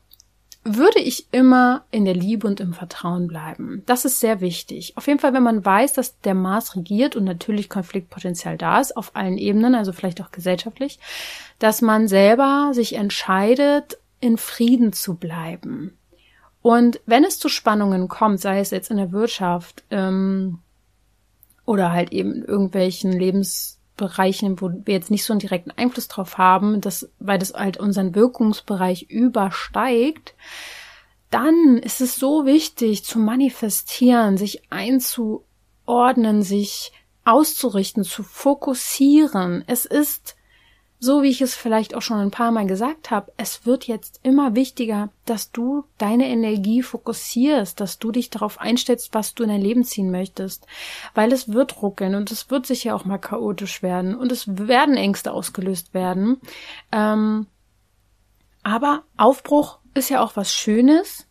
würde 0.63 0.99
ich 0.99 1.27
immer 1.33 1.83
in 1.91 2.05
der 2.05 2.13
Liebe 2.13 2.47
und 2.47 2.61
im 2.61 2.73
Vertrauen 2.73 3.27
bleiben. 3.27 3.83
Das 3.85 4.05
ist 4.05 4.21
sehr 4.21 4.39
wichtig. 4.39 4.93
Auf 4.95 5.07
jeden 5.07 5.19
Fall, 5.19 5.33
wenn 5.33 5.43
man 5.43 5.65
weiß, 5.65 5.93
dass 5.93 6.19
der 6.21 6.35
Mars 6.35 6.75
regiert 6.75 7.15
und 7.15 7.25
natürlich 7.25 7.69
Konfliktpotenzial 7.69 8.57
da 8.57 8.79
ist, 8.79 8.95
auf 8.95 9.15
allen 9.15 9.37
Ebenen, 9.37 9.75
also 9.75 9.91
vielleicht 9.91 10.21
auch 10.21 10.31
gesellschaftlich, 10.31 10.99
dass 11.59 11.81
man 11.81 12.07
selber 12.07 12.69
sich 12.73 12.95
entscheidet, 12.95 13.97
in 14.21 14.37
Frieden 14.37 14.93
zu 14.93 15.15
bleiben 15.15 15.97
und 16.63 17.01
wenn 17.05 17.25
es 17.25 17.39
zu 17.39 17.49
Spannungen 17.49 18.07
kommt, 18.07 18.39
sei 18.39 18.59
es 18.59 18.71
jetzt 18.71 18.89
in 18.89 18.95
der 18.95 19.11
Wirtschaft 19.11 19.83
ähm, 19.91 20.59
oder 21.65 21.91
halt 21.91 22.13
eben 22.13 22.33
in 22.33 22.45
irgendwelchen 22.45 23.11
Lebensbereichen, 23.11 24.61
wo 24.61 24.71
wir 24.71 24.93
jetzt 24.93 25.11
nicht 25.11 25.25
so 25.25 25.33
einen 25.33 25.41
direkten 25.41 25.71
Einfluss 25.71 26.07
drauf 26.07 26.37
haben, 26.37 26.79
das, 26.79 27.09
weil 27.19 27.37
das 27.37 27.53
halt 27.53 27.77
unseren 27.77 28.15
Wirkungsbereich 28.15 29.09
übersteigt, 29.09 30.35
dann 31.29 31.79
ist 31.79 31.99
es 31.99 32.15
so 32.15 32.45
wichtig 32.45 33.03
zu 33.03 33.19
manifestieren, 33.19 34.37
sich 34.37 34.71
einzuordnen, 34.71 36.43
sich 36.43 36.93
auszurichten, 37.25 38.05
zu 38.05 38.23
fokussieren. 38.23 39.65
Es 39.67 39.83
ist 39.83 40.37
so 41.03 41.21
wie 41.21 41.27
ich 41.27 41.41
es 41.41 41.53
vielleicht 41.53 41.95
auch 41.95 42.01
schon 42.01 42.19
ein 42.19 42.31
paar 42.31 42.51
Mal 42.51 42.65
gesagt 42.65 43.11
habe, 43.11 43.33
es 43.35 43.65
wird 43.65 43.87
jetzt 43.87 44.21
immer 44.23 44.55
wichtiger, 44.55 45.09
dass 45.25 45.51
du 45.51 45.83
deine 45.97 46.29
Energie 46.29 46.81
fokussierst, 46.81 47.77
dass 47.81 47.99
du 47.99 48.13
dich 48.13 48.29
darauf 48.29 48.57
einstellst, 48.61 49.13
was 49.13 49.35
du 49.35 49.43
in 49.43 49.49
dein 49.49 49.59
Leben 49.59 49.83
ziehen 49.83 50.11
möchtest. 50.11 50.65
Weil 51.13 51.33
es 51.33 51.51
wird 51.51 51.81
ruckeln 51.81 52.15
und 52.15 52.31
es 52.31 52.49
wird 52.49 52.65
sicher 52.65 52.95
auch 52.95 53.03
mal 53.03 53.17
chaotisch 53.17 53.83
werden 53.83 54.15
und 54.15 54.31
es 54.31 54.45
werden 54.47 54.95
Ängste 54.95 55.33
ausgelöst 55.33 55.93
werden. 55.93 56.39
Ähm, 56.93 57.47
aber 58.63 59.03
Aufbruch 59.17 59.79
ist 59.95 60.09
ja 60.09 60.23
auch 60.23 60.37
was 60.37 60.53
Schönes, 60.53 61.27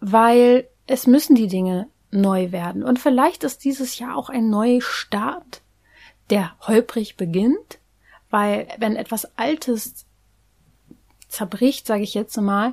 weil 0.00 0.68
es 0.86 1.06
müssen 1.06 1.34
die 1.34 1.48
Dinge 1.48 1.88
neu 2.10 2.52
werden. 2.52 2.82
Und 2.82 2.98
vielleicht 2.98 3.42
ist 3.42 3.64
dieses 3.64 3.98
Jahr 3.98 4.18
auch 4.18 4.28
ein 4.28 4.50
Neustart, 4.50 5.62
der 6.28 6.52
holprig 6.60 7.16
beginnt, 7.16 7.78
weil 8.32 8.66
wenn 8.78 8.96
etwas 8.96 9.38
Altes 9.38 10.06
zerbricht, 11.28 11.86
sage 11.86 12.02
ich 12.02 12.14
jetzt 12.14 12.36
mal, 12.38 12.72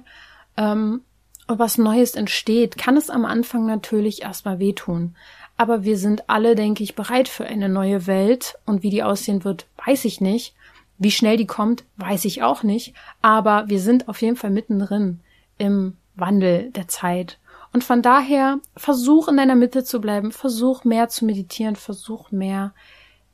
ähm, 0.57 1.01
und 1.47 1.59
was 1.59 1.77
Neues 1.77 2.15
entsteht, 2.15 2.77
kann 2.77 2.95
es 2.95 3.09
am 3.09 3.25
Anfang 3.25 3.65
natürlich 3.65 4.21
erstmal 4.21 4.59
wehtun. 4.59 5.15
Aber 5.57 5.83
wir 5.83 5.97
sind 5.97 6.29
alle, 6.29 6.55
denke 6.55 6.83
ich, 6.83 6.95
bereit 6.95 7.27
für 7.27 7.45
eine 7.45 7.69
neue 7.69 8.07
Welt. 8.07 8.57
Und 8.65 8.83
wie 8.83 8.91
die 8.91 9.03
aussehen 9.03 9.43
wird, 9.43 9.65
weiß 9.85 10.05
ich 10.05 10.21
nicht. 10.21 10.53
Wie 10.99 11.11
schnell 11.11 11.37
die 11.37 11.47
kommt, 11.47 11.83
weiß 11.97 12.25
ich 12.25 12.43
auch 12.43 12.61
nicht. 12.61 12.93
Aber 13.21 13.67
wir 13.67 13.79
sind 13.79 14.07
auf 14.07 14.21
jeden 14.21 14.35
Fall 14.35 14.51
mittendrin 14.51 15.21
im 15.57 15.97
Wandel 16.15 16.69
der 16.71 16.87
Zeit. 16.87 17.39
Und 17.73 17.83
von 17.83 18.01
daher 18.01 18.59
versuch 18.77 19.27
in 19.27 19.37
deiner 19.37 19.55
Mitte 19.55 19.83
zu 19.83 19.99
bleiben, 19.99 20.31
versuch 20.31 20.83
mehr 20.83 21.09
zu 21.09 21.25
meditieren, 21.25 21.75
versuch 21.75 22.31
mehr 22.31 22.73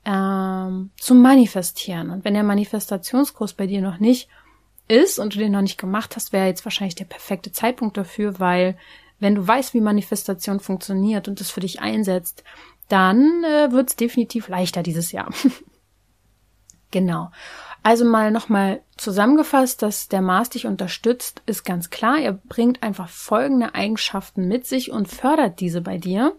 ähm, 0.05 0.91
zu 0.97 1.15
manifestieren. 1.15 2.09
Und 2.11 2.25
wenn 2.25 2.35
der 2.35 2.43
Manifestationskurs 2.43 3.53
bei 3.53 3.67
dir 3.67 3.81
noch 3.81 3.99
nicht 3.99 4.29
ist 4.87 5.19
und 5.19 5.35
du 5.35 5.39
den 5.39 5.51
noch 5.51 5.61
nicht 5.61 5.79
gemacht 5.79 6.15
hast, 6.15 6.31
wäre 6.31 6.47
jetzt 6.47 6.63
wahrscheinlich 6.65 6.95
der 6.95 7.05
perfekte 7.05 7.51
Zeitpunkt 7.51 7.97
dafür, 7.97 8.39
weil 8.39 8.77
wenn 9.19 9.35
du 9.35 9.47
weißt, 9.47 9.73
wie 9.73 9.81
Manifestation 9.81 10.59
funktioniert 10.59 11.27
und 11.27 11.41
es 11.41 11.49
für 11.49 11.61
dich 11.61 11.79
einsetzt, 11.81 12.43
dann 12.89 13.43
äh, 13.43 13.71
wird 13.71 13.89
es 13.89 13.95
definitiv 13.95 14.47
leichter 14.47 14.83
dieses 14.83 15.11
Jahr. 15.11 15.33
genau. 16.91 17.31
Also 17.81 18.03
mal 18.03 18.31
nochmal 18.31 18.81
zusammengefasst, 18.97 19.81
dass 19.81 20.07
der 20.07 20.21
Mars 20.21 20.49
dich 20.49 20.65
unterstützt, 20.65 21.41
ist 21.45 21.63
ganz 21.63 21.89
klar. 21.91 22.17
Er 22.17 22.33
bringt 22.33 22.81
einfach 22.81 23.09
folgende 23.09 23.75
Eigenschaften 23.75 24.47
mit 24.47 24.65
sich 24.65 24.91
und 24.91 25.07
fördert 25.07 25.59
diese 25.59 25.81
bei 25.81 25.97
dir. 25.97 26.35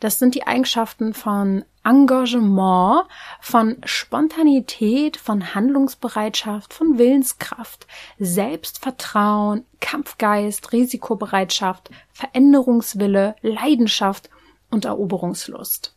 Das 0.00 0.18
sind 0.18 0.34
die 0.34 0.46
Eigenschaften 0.46 1.12
von 1.12 1.64
Engagement, 1.88 3.06
von 3.40 3.78
Spontanität, 3.84 5.16
von 5.16 5.54
Handlungsbereitschaft, 5.54 6.74
von 6.74 6.98
Willenskraft, 6.98 7.86
Selbstvertrauen, 8.18 9.64
Kampfgeist, 9.80 10.72
Risikobereitschaft, 10.72 11.90
Veränderungswille, 12.12 13.36
Leidenschaft 13.40 14.28
und 14.70 14.84
Eroberungslust. 14.84 15.94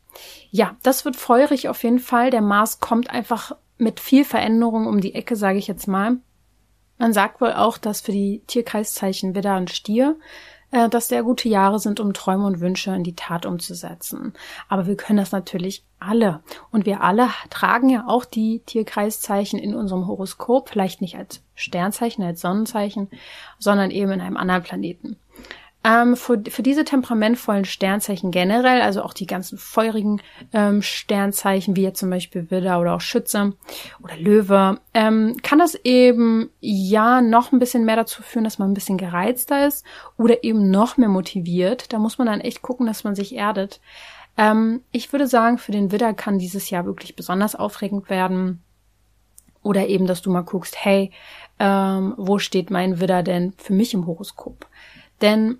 Ja, 0.49 0.77
das 0.81 1.03
wird 1.03 1.17
feurig 1.17 1.67
auf 1.67 1.83
jeden 1.83 1.99
Fall. 1.99 2.29
Der 2.29 2.41
Mars 2.41 2.79
kommt 2.79 3.09
einfach 3.09 3.55
mit 3.77 3.99
viel 3.99 4.23
Veränderung 4.23 4.87
um 4.87 5.01
die 5.01 5.15
Ecke, 5.15 5.35
sage 5.35 5.57
ich 5.57 5.67
jetzt 5.67 5.87
mal. 5.87 6.17
Man 6.97 7.13
sagt 7.13 7.41
wohl 7.41 7.53
auch, 7.53 7.77
dass 7.77 8.01
für 8.01 8.11
die 8.11 8.43
Tierkreiszeichen 8.47 9.35
Widder 9.35 9.57
und 9.57 9.71
Stier 9.71 10.17
äh, 10.71 10.89
das 10.89 11.07
sehr 11.07 11.23
gute 11.23 11.49
Jahre 11.49 11.79
sind, 11.79 11.99
um 11.99 12.13
Träume 12.13 12.45
und 12.45 12.59
Wünsche 12.59 12.91
in 12.91 13.03
die 13.03 13.15
Tat 13.15 13.45
umzusetzen. 13.45 14.33
Aber 14.67 14.87
wir 14.87 14.95
können 14.95 15.17
das 15.17 15.31
natürlich 15.31 15.83
alle. 15.99 16.41
Und 16.71 16.85
wir 16.85 17.01
alle 17.01 17.29
tragen 17.49 17.89
ja 17.89 18.05
auch 18.07 18.25
die 18.25 18.59
Tierkreiszeichen 18.65 19.59
in 19.59 19.75
unserem 19.75 20.07
Horoskop, 20.07 20.69
vielleicht 20.69 21.01
nicht 21.01 21.17
als 21.17 21.43
Sternzeichen, 21.55 22.23
als 22.23 22.41
Sonnenzeichen, 22.41 23.09
sondern 23.59 23.91
eben 23.91 24.11
in 24.11 24.21
einem 24.21 24.37
anderen 24.37 24.63
Planeten. 24.63 25.17
Ähm, 25.83 26.15
für, 26.15 26.39
für 26.49 26.61
diese 26.61 26.85
temperamentvollen 26.85 27.65
Sternzeichen 27.65 28.29
generell, 28.29 28.81
also 28.81 29.01
auch 29.01 29.15
die 29.15 29.25
ganzen 29.25 29.57
feurigen 29.57 30.21
ähm, 30.53 30.83
Sternzeichen, 30.83 31.75
wie 31.75 31.81
jetzt 31.81 31.99
zum 31.99 32.11
Beispiel 32.11 32.51
Widder 32.51 32.79
oder 32.79 32.93
auch 32.93 33.01
Schütze 33.01 33.53
oder 34.03 34.15
Löwe, 34.17 34.79
ähm, 34.93 35.37
kann 35.41 35.57
das 35.57 35.73
eben 35.83 36.51
ja 36.59 37.21
noch 37.21 37.51
ein 37.51 37.57
bisschen 37.57 37.83
mehr 37.83 37.95
dazu 37.95 38.21
führen, 38.21 38.43
dass 38.43 38.59
man 38.59 38.69
ein 38.69 38.75
bisschen 38.75 38.99
gereizter 38.99 39.65
ist 39.65 39.83
oder 40.17 40.43
eben 40.43 40.69
noch 40.69 40.97
mehr 40.97 41.09
motiviert. 41.09 41.91
Da 41.91 41.97
muss 41.97 42.19
man 42.19 42.27
dann 42.27 42.41
echt 42.41 42.61
gucken, 42.61 42.85
dass 42.85 43.03
man 43.03 43.15
sich 43.15 43.35
erdet. 43.35 43.81
Ähm, 44.37 44.81
ich 44.91 45.11
würde 45.11 45.25
sagen, 45.25 45.57
für 45.57 45.71
den 45.71 45.91
Widder 45.91 46.13
kann 46.13 46.37
dieses 46.37 46.69
Jahr 46.69 46.85
wirklich 46.85 47.15
besonders 47.15 47.55
aufregend 47.55 48.07
werden. 48.09 48.61
Oder 49.63 49.87
eben, 49.87 50.07
dass 50.07 50.21
du 50.21 50.31
mal 50.31 50.41
guckst, 50.41 50.75
hey, 50.77 51.11
ähm, 51.59 52.13
wo 52.17 52.39
steht 52.39 52.71
mein 52.71 52.99
Widder 52.99 53.23
denn 53.23 53.53
für 53.57 53.73
mich 53.73 53.93
im 53.93 54.07
Horoskop? 54.07 54.67
Denn 55.21 55.59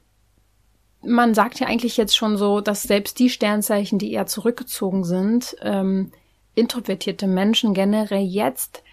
man 1.03 1.33
sagt 1.33 1.59
ja 1.59 1.67
eigentlich 1.67 1.97
jetzt 1.97 2.15
schon 2.15 2.37
so, 2.37 2.61
dass 2.61 2.83
selbst 2.83 3.19
die 3.19 3.29
Sternzeichen, 3.29 3.99
die 3.99 4.11
eher 4.11 4.27
zurückgezogen 4.27 5.03
sind, 5.03 5.55
ähm, 5.61 6.11
introvertierte 6.55 7.27
Menschen 7.27 7.73
generell 7.73 8.23
jetzt 8.23 8.83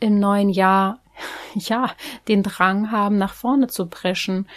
im 0.00 0.18
neuen 0.18 0.50
Jahr 0.50 1.00
ja 1.54 1.90
den 2.28 2.42
Drang 2.42 2.90
haben, 2.90 3.18
nach 3.18 3.34
vorne 3.34 3.68
zu 3.68 3.86
preschen. 3.86 4.48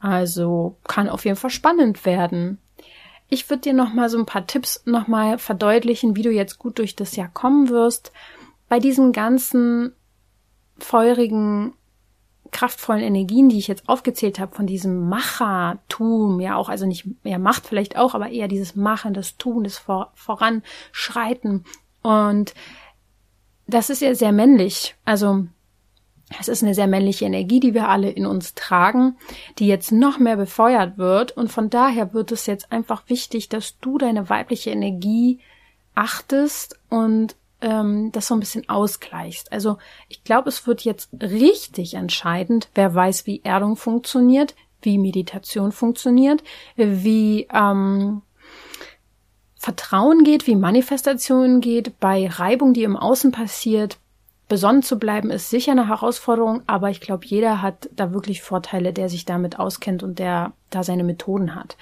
Also 0.00 0.76
kann 0.84 1.08
auf 1.08 1.24
jeden 1.24 1.36
Fall 1.36 1.50
spannend 1.50 2.04
werden. 2.04 2.58
Ich 3.28 3.48
würde 3.48 3.62
dir 3.62 3.74
noch 3.74 3.92
mal 3.92 4.08
so 4.08 4.18
ein 4.18 4.26
paar 4.26 4.46
Tipps 4.46 4.82
noch 4.86 5.06
mal 5.06 5.38
verdeutlichen, 5.38 6.16
wie 6.16 6.22
du 6.22 6.30
jetzt 6.30 6.58
gut 6.58 6.78
durch 6.78 6.96
das 6.96 7.14
Jahr 7.16 7.28
kommen 7.28 7.68
wirst. 7.68 8.12
Bei 8.68 8.80
diesem 8.80 9.12
ganzen 9.12 9.94
feurigen 10.78 11.74
kraftvollen 12.52 13.02
Energien, 13.02 13.48
die 13.48 13.58
ich 13.58 13.68
jetzt 13.68 13.88
aufgezählt 13.88 14.38
habe, 14.38 14.54
von 14.54 14.66
diesem 14.66 15.08
Machertum, 15.08 16.40
ja 16.40 16.56
auch, 16.56 16.68
also 16.68 16.86
nicht 16.86 17.06
mehr 17.24 17.38
Macht 17.38 17.66
vielleicht 17.66 17.96
auch, 17.96 18.14
aber 18.14 18.30
eher 18.30 18.48
dieses 18.48 18.76
Machen, 18.76 19.14
das 19.14 19.36
Tun, 19.36 19.64
das 19.64 19.78
Vor 19.78 20.10
Voranschreiten. 20.14 21.64
Und 22.02 22.54
das 23.66 23.90
ist 23.90 24.02
ja 24.02 24.14
sehr 24.14 24.32
männlich. 24.32 24.96
Also 25.04 25.46
es 26.38 26.48
ist 26.48 26.62
eine 26.62 26.74
sehr 26.74 26.86
männliche 26.86 27.24
Energie, 27.24 27.60
die 27.60 27.74
wir 27.74 27.88
alle 27.88 28.10
in 28.10 28.26
uns 28.26 28.54
tragen, 28.54 29.16
die 29.58 29.66
jetzt 29.66 29.90
noch 29.90 30.18
mehr 30.18 30.36
befeuert 30.36 30.96
wird. 30.96 31.36
Und 31.36 31.50
von 31.50 31.70
daher 31.70 32.12
wird 32.12 32.30
es 32.32 32.46
jetzt 32.46 32.70
einfach 32.70 33.08
wichtig, 33.08 33.48
dass 33.48 33.78
du 33.80 33.98
deine 33.98 34.28
weibliche 34.28 34.70
Energie 34.70 35.40
achtest 35.94 36.78
und 36.88 37.34
ähm, 37.60 38.10
das 38.12 38.26
so 38.26 38.34
ein 38.34 38.40
bisschen 38.40 38.68
ausgleichst. 38.68 39.52
Also 39.52 39.78
ich 40.08 40.24
glaube, 40.24 40.48
es 40.48 40.66
wird 40.66 40.82
jetzt 40.82 41.10
richtig 41.20 41.94
entscheidend, 41.94 42.68
wer 42.74 42.94
weiß, 42.94 43.26
wie 43.26 43.40
Erdung 43.44 43.76
funktioniert, 43.76 44.54
wie 44.82 44.98
Meditation 44.98 45.72
funktioniert, 45.72 46.42
wie 46.76 47.46
ähm, 47.52 48.22
Vertrauen 49.56 50.24
geht, 50.24 50.46
wie 50.46 50.56
Manifestation 50.56 51.60
geht, 51.60 52.00
bei 52.00 52.26
Reibung, 52.26 52.72
die 52.72 52.84
im 52.84 52.96
Außen 52.96 53.30
passiert. 53.30 53.98
Besonnen 54.48 54.82
zu 54.82 54.98
bleiben 54.98 55.30
ist 55.30 55.50
sicher 55.50 55.72
eine 55.72 55.86
Herausforderung, 55.86 56.62
aber 56.66 56.90
ich 56.90 57.00
glaube, 57.00 57.26
jeder 57.26 57.62
hat 57.62 57.88
da 57.94 58.12
wirklich 58.12 58.42
Vorteile, 58.42 58.92
der 58.92 59.08
sich 59.08 59.24
damit 59.24 59.58
auskennt 59.58 60.02
und 60.02 60.18
der 60.18 60.52
da 60.70 60.82
seine 60.82 61.04
Methoden 61.04 61.54
hat. 61.54 61.76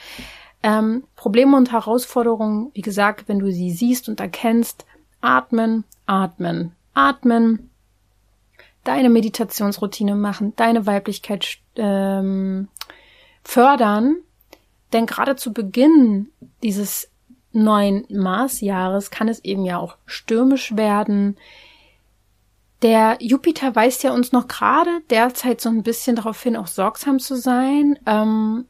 Ähm, 0.63 1.05
Probleme 1.15 1.57
und 1.57 1.71
Herausforderungen, 1.71 2.71
wie 2.75 2.83
gesagt, 2.83 3.29
wenn 3.29 3.39
du 3.39 3.53
sie 3.53 3.71
siehst 3.71 4.09
und 4.09 4.19
erkennst, 4.19 4.85
Atmen, 5.21 5.85
atmen, 6.07 6.73
atmen. 6.95 7.71
Deine 8.85 9.11
Meditationsroutine 9.11 10.15
machen, 10.15 10.55
deine 10.57 10.87
Weiblichkeit 10.87 11.59
ähm, 11.77 12.69
fördern. 13.43 14.17
Denn 14.93 15.07
gerade 15.07 15.37
zu 15.37 15.53
Beginn 15.53 16.31
dieses 16.63 17.11
neuen 17.53 18.07
Marsjahres 18.09 19.11
kann 19.11 19.29
es 19.29 19.45
eben 19.45 19.65
ja 19.65 19.79
auch 19.79 19.97
stürmisch 20.07 20.77
werden. 20.77 21.37
Der 22.83 23.19
Jupiter 23.21 23.75
weist 23.75 24.05
ja 24.05 24.13
uns 24.13 24.33
noch 24.33 24.47
gerade 24.47 25.01
derzeit 25.11 25.61
so 25.61 25.69
ein 25.69 25.83
bisschen 25.83 26.17
darauf 26.17 26.41
hin, 26.43 26.57
auch 26.57 26.69
sorgsam 26.69 27.19
zu 27.19 27.37
sein. 27.37 27.99
Ähm, 28.07 28.67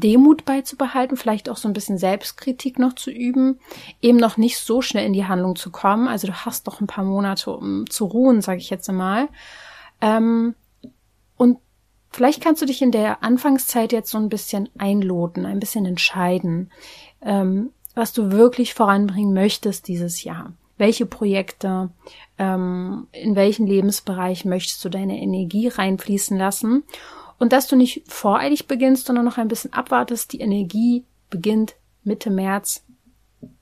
Demut 0.00 0.44
beizubehalten, 0.44 1.16
vielleicht 1.16 1.48
auch 1.48 1.56
so 1.56 1.68
ein 1.68 1.72
bisschen 1.72 1.98
Selbstkritik 1.98 2.78
noch 2.78 2.94
zu 2.94 3.10
üben, 3.10 3.58
eben 4.00 4.18
noch 4.18 4.36
nicht 4.36 4.58
so 4.58 4.82
schnell 4.82 5.06
in 5.06 5.12
die 5.12 5.26
Handlung 5.26 5.56
zu 5.56 5.70
kommen. 5.70 6.08
Also 6.08 6.26
du 6.26 6.34
hast 6.34 6.66
noch 6.66 6.80
ein 6.80 6.86
paar 6.86 7.04
Monate, 7.04 7.50
um 7.50 7.88
zu 7.88 8.04
ruhen, 8.04 8.42
sage 8.42 8.58
ich 8.58 8.70
jetzt 8.70 8.88
einmal. 8.88 9.28
Ähm, 10.00 10.54
und 11.36 11.58
vielleicht 12.10 12.42
kannst 12.42 12.62
du 12.62 12.66
dich 12.66 12.82
in 12.82 12.92
der 12.92 13.22
Anfangszeit 13.22 13.92
jetzt 13.92 14.10
so 14.10 14.18
ein 14.18 14.28
bisschen 14.28 14.68
einloten, 14.78 15.46
ein 15.46 15.60
bisschen 15.60 15.86
entscheiden, 15.86 16.70
ähm, 17.22 17.70
was 17.94 18.12
du 18.12 18.30
wirklich 18.30 18.74
voranbringen 18.74 19.32
möchtest 19.32 19.88
dieses 19.88 20.22
Jahr. 20.22 20.52
Welche 20.78 21.06
Projekte, 21.06 21.88
ähm, 22.38 23.06
in 23.12 23.34
welchen 23.34 23.66
Lebensbereich 23.66 24.44
möchtest 24.44 24.84
du 24.84 24.90
deine 24.90 25.18
Energie 25.18 25.68
reinfließen 25.68 26.36
lassen? 26.36 26.84
Und 27.38 27.52
dass 27.52 27.66
du 27.66 27.76
nicht 27.76 28.02
voreilig 28.06 28.66
beginnst, 28.66 29.06
sondern 29.06 29.24
noch 29.24 29.38
ein 29.38 29.48
bisschen 29.48 29.72
abwartest. 29.72 30.32
Die 30.32 30.40
Energie 30.40 31.04
beginnt 31.30 31.76
Mitte 32.04 32.30
März. 32.30 32.84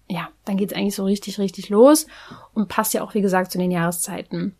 Ja, 0.08 0.28
dann 0.44 0.56
geht's 0.56 0.74
eigentlich 0.74 0.94
so 0.94 1.04
richtig, 1.04 1.38
richtig 1.38 1.70
los 1.70 2.06
und 2.52 2.68
passt 2.68 2.94
ja 2.94 3.02
auch, 3.02 3.14
wie 3.14 3.22
gesagt, 3.22 3.50
zu 3.50 3.58
den 3.58 3.70
Jahreszeiten. 3.70 4.54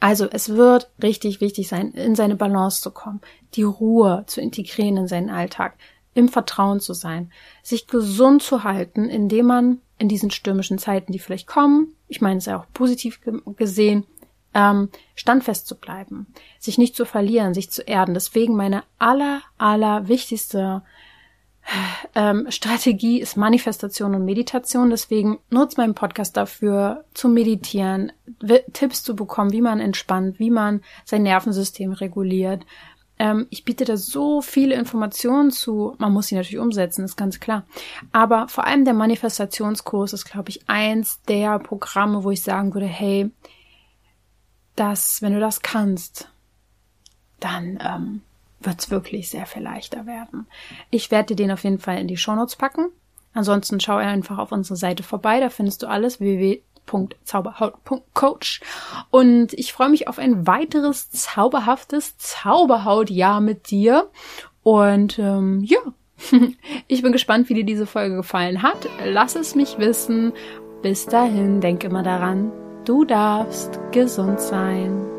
Also 0.00 0.28
es 0.28 0.48
wird 0.48 0.90
richtig 1.00 1.40
wichtig 1.40 1.68
sein, 1.68 1.92
in 1.92 2.16
seine 2.16 2.34
Balance 2.34 2.82
zu 2.82 2.90
kommen, 2.90 3.20
die 3.54 3.62
Ruhe 3.62 4.24
zu 4.26 4.40
integrieren 4.40 4.96
in 4.96 5.06
seinen 5.06 5.30
Alltag, 5.30 5.76
im 6.14 6.28
Vertrauen 6.28 6.80
zu 6.80 6.92
sein, 6.92 7.30
sich 7.62 7.86
gesund 7.86 8.42
zu 8.42 8.64
halten, 8.64 9.08
indem 9.08 9.46
man 9.46 9.80
in 9.98 10.08
diesen 10.08 10.32
stürmischen 10.32 10.78
Zeiten, 10.78 11.12
die 11.12 11.20
vielleicht 11.20 11.46
kommen, 11.46 11.94
ich 12.08 12.20
meine 12.20 12.38
es 12.38 12.46
ja 12.46 12.58
auch 12.58 12.66
positiv 12.74 13.20
gesehen, 13.56 14.04
ähm, 14.54 14.88
standfest 15.14 15.66
zu 15.66 15.76
bleiben, 15.76 16.26
sich 16.58 16.78
nicht 16.78 16.96
zu 16.96 17.04
verlieren, 17.04 17.54
sich 17.54 17.70
zu 17.70 17.82
erden. 17.82 18.14
Deswegen 18.14 18.56
meine 18.56 18.84
aller, 18.98 19.42
aller 19.58 20.08
wichtigste 20.08 20.82
ähm, 22.14 22.46
Strategie 22.50 23.20
ist 23.20 23.36
Manifestation 23.36 24.14
und 24.14 24.24
Meditation. 24.24 24.90
Deswegen 24.90 25.38
nutzt 25.50 25.78
meinen 25.78 25.94
Podcast 25.94 26.36
dafür, 26.36 27.04
zu 27.14 27.28
meditieren, 27.28 28.12
Tipps 28.72 29.02
zu 29.02 29.14
bekommen, 29.14 29.52
wie 29.52 29.62
man 29.62 29.80
entspannt, 29.80 30.38
wie 30.38 30.50
man 30.50 30.82
sein 31.04 31.22
Nervensystem 31.22 31.92
reguliert. 31.92 32.66
Ähm, 33.18 33.46
ich 33.50 33.64
biete 33.64 33.84
da 33.84 33.96
so 33.96 34.40
viele 34.40 34.74
Informationen 34.74 35.50
zu. 35.50 35.94
Man 35.98 36.12
muss 36.12 36.26
sie 36.26 36.34
natürlich 36.34 36.58
umsetzen, 36.58 37.04
ist 37.04 37.16
ganz 37.16 37.40
klar. 37.40 37.64
Aber 38.10 38.48
vor 38.48 38.66
allem 38.66 38.84
der 38.84 38.94
Manifestationskurs 38.94 40.12
ist, 40.12 40.24
glaube 40.24 40.50
ich, 40.50 40.68
eins 40.68 41.22
der 41.22 41.58
Programme, 41.60 42.24
wo 42.24 42.30
ich 42.30 42.42
sagen 42.42 42.74
würde, 42.74 42.86
hey, 42.86 43.30
das, 44.76 45.22
wenn 45.22 45.32
du 45.32 45.40
das 45.40 45.62
kannst, 45.62 46.28
dann 47.40 47.78
ähm, 47.82 48.20
wird 48.60 48.80
es 48.80 48.90
wirklich 48.90 49.28
sehr 49.28 49.46
viel 49.46 49.62
leichter 49.62 50.06
werden. 50.06 50.46
Ich 50.90 51.10
werde 51.10 51.34
dir 51.34 51.44
den 51.44 51.52
auf 51.52 51.64
jeden 51.64 51.78
Fall 51.78 51.98
in 51.98 52.08
die 52.08 52.16
Shownotes 52.16 52.56
packen. 52.56 52.86
Ansonsten 53.34 53.80
schau 53.80 53.96
einfach 53.96 54.38
auf 54.38 54.52
unsere 54.52 54.76
Seite 54.76 55.02
vorbei, 55.02 55.40
da 55.40 55.48
findest 55.48 55.82
du 55.82 55.88
alles 55.88 56.20
www.zauberhaut.coach 56.20 58.60
und 59.10 59.54
ich 59.54 59.72
freue 59.72 59.88
mich 59.88 60.06
auf 60.06 60.18
ein 60.18 60.46
weiteres 60.46 61.10
zauberhaftes 61.10 62.18
Zauberhautjahr 62.18 63.40
mit 63.40 63.70
dir 63.70 64.10
und 64.62 65.18
ähm, 65.18 65.62
ja, 65.64 65.78
ich 66.88 67.00
bin 67.00 67.12
gespannt, 67.12 67.48
wie 67.48 67.54
dir 67.54 67.64
diese 67.64 67.86
Folge 67.86 68.16
gefallen 68.16 68.62
hat. 68.62 68.86
Lass 69.04 69.34
es 69.34 69.54
mich 69.54 69.78
wissen. 69.78 70.34
Bis 70.82 71.06
dahin, 71.06 71.60
denk 71.60 71.84
immer 71.84 72.02
daran, 72.02 72.50
du 72.84 73.04
darfst 73.04 73.78
gesund 73.92 74.40
sein. 74.40 75.11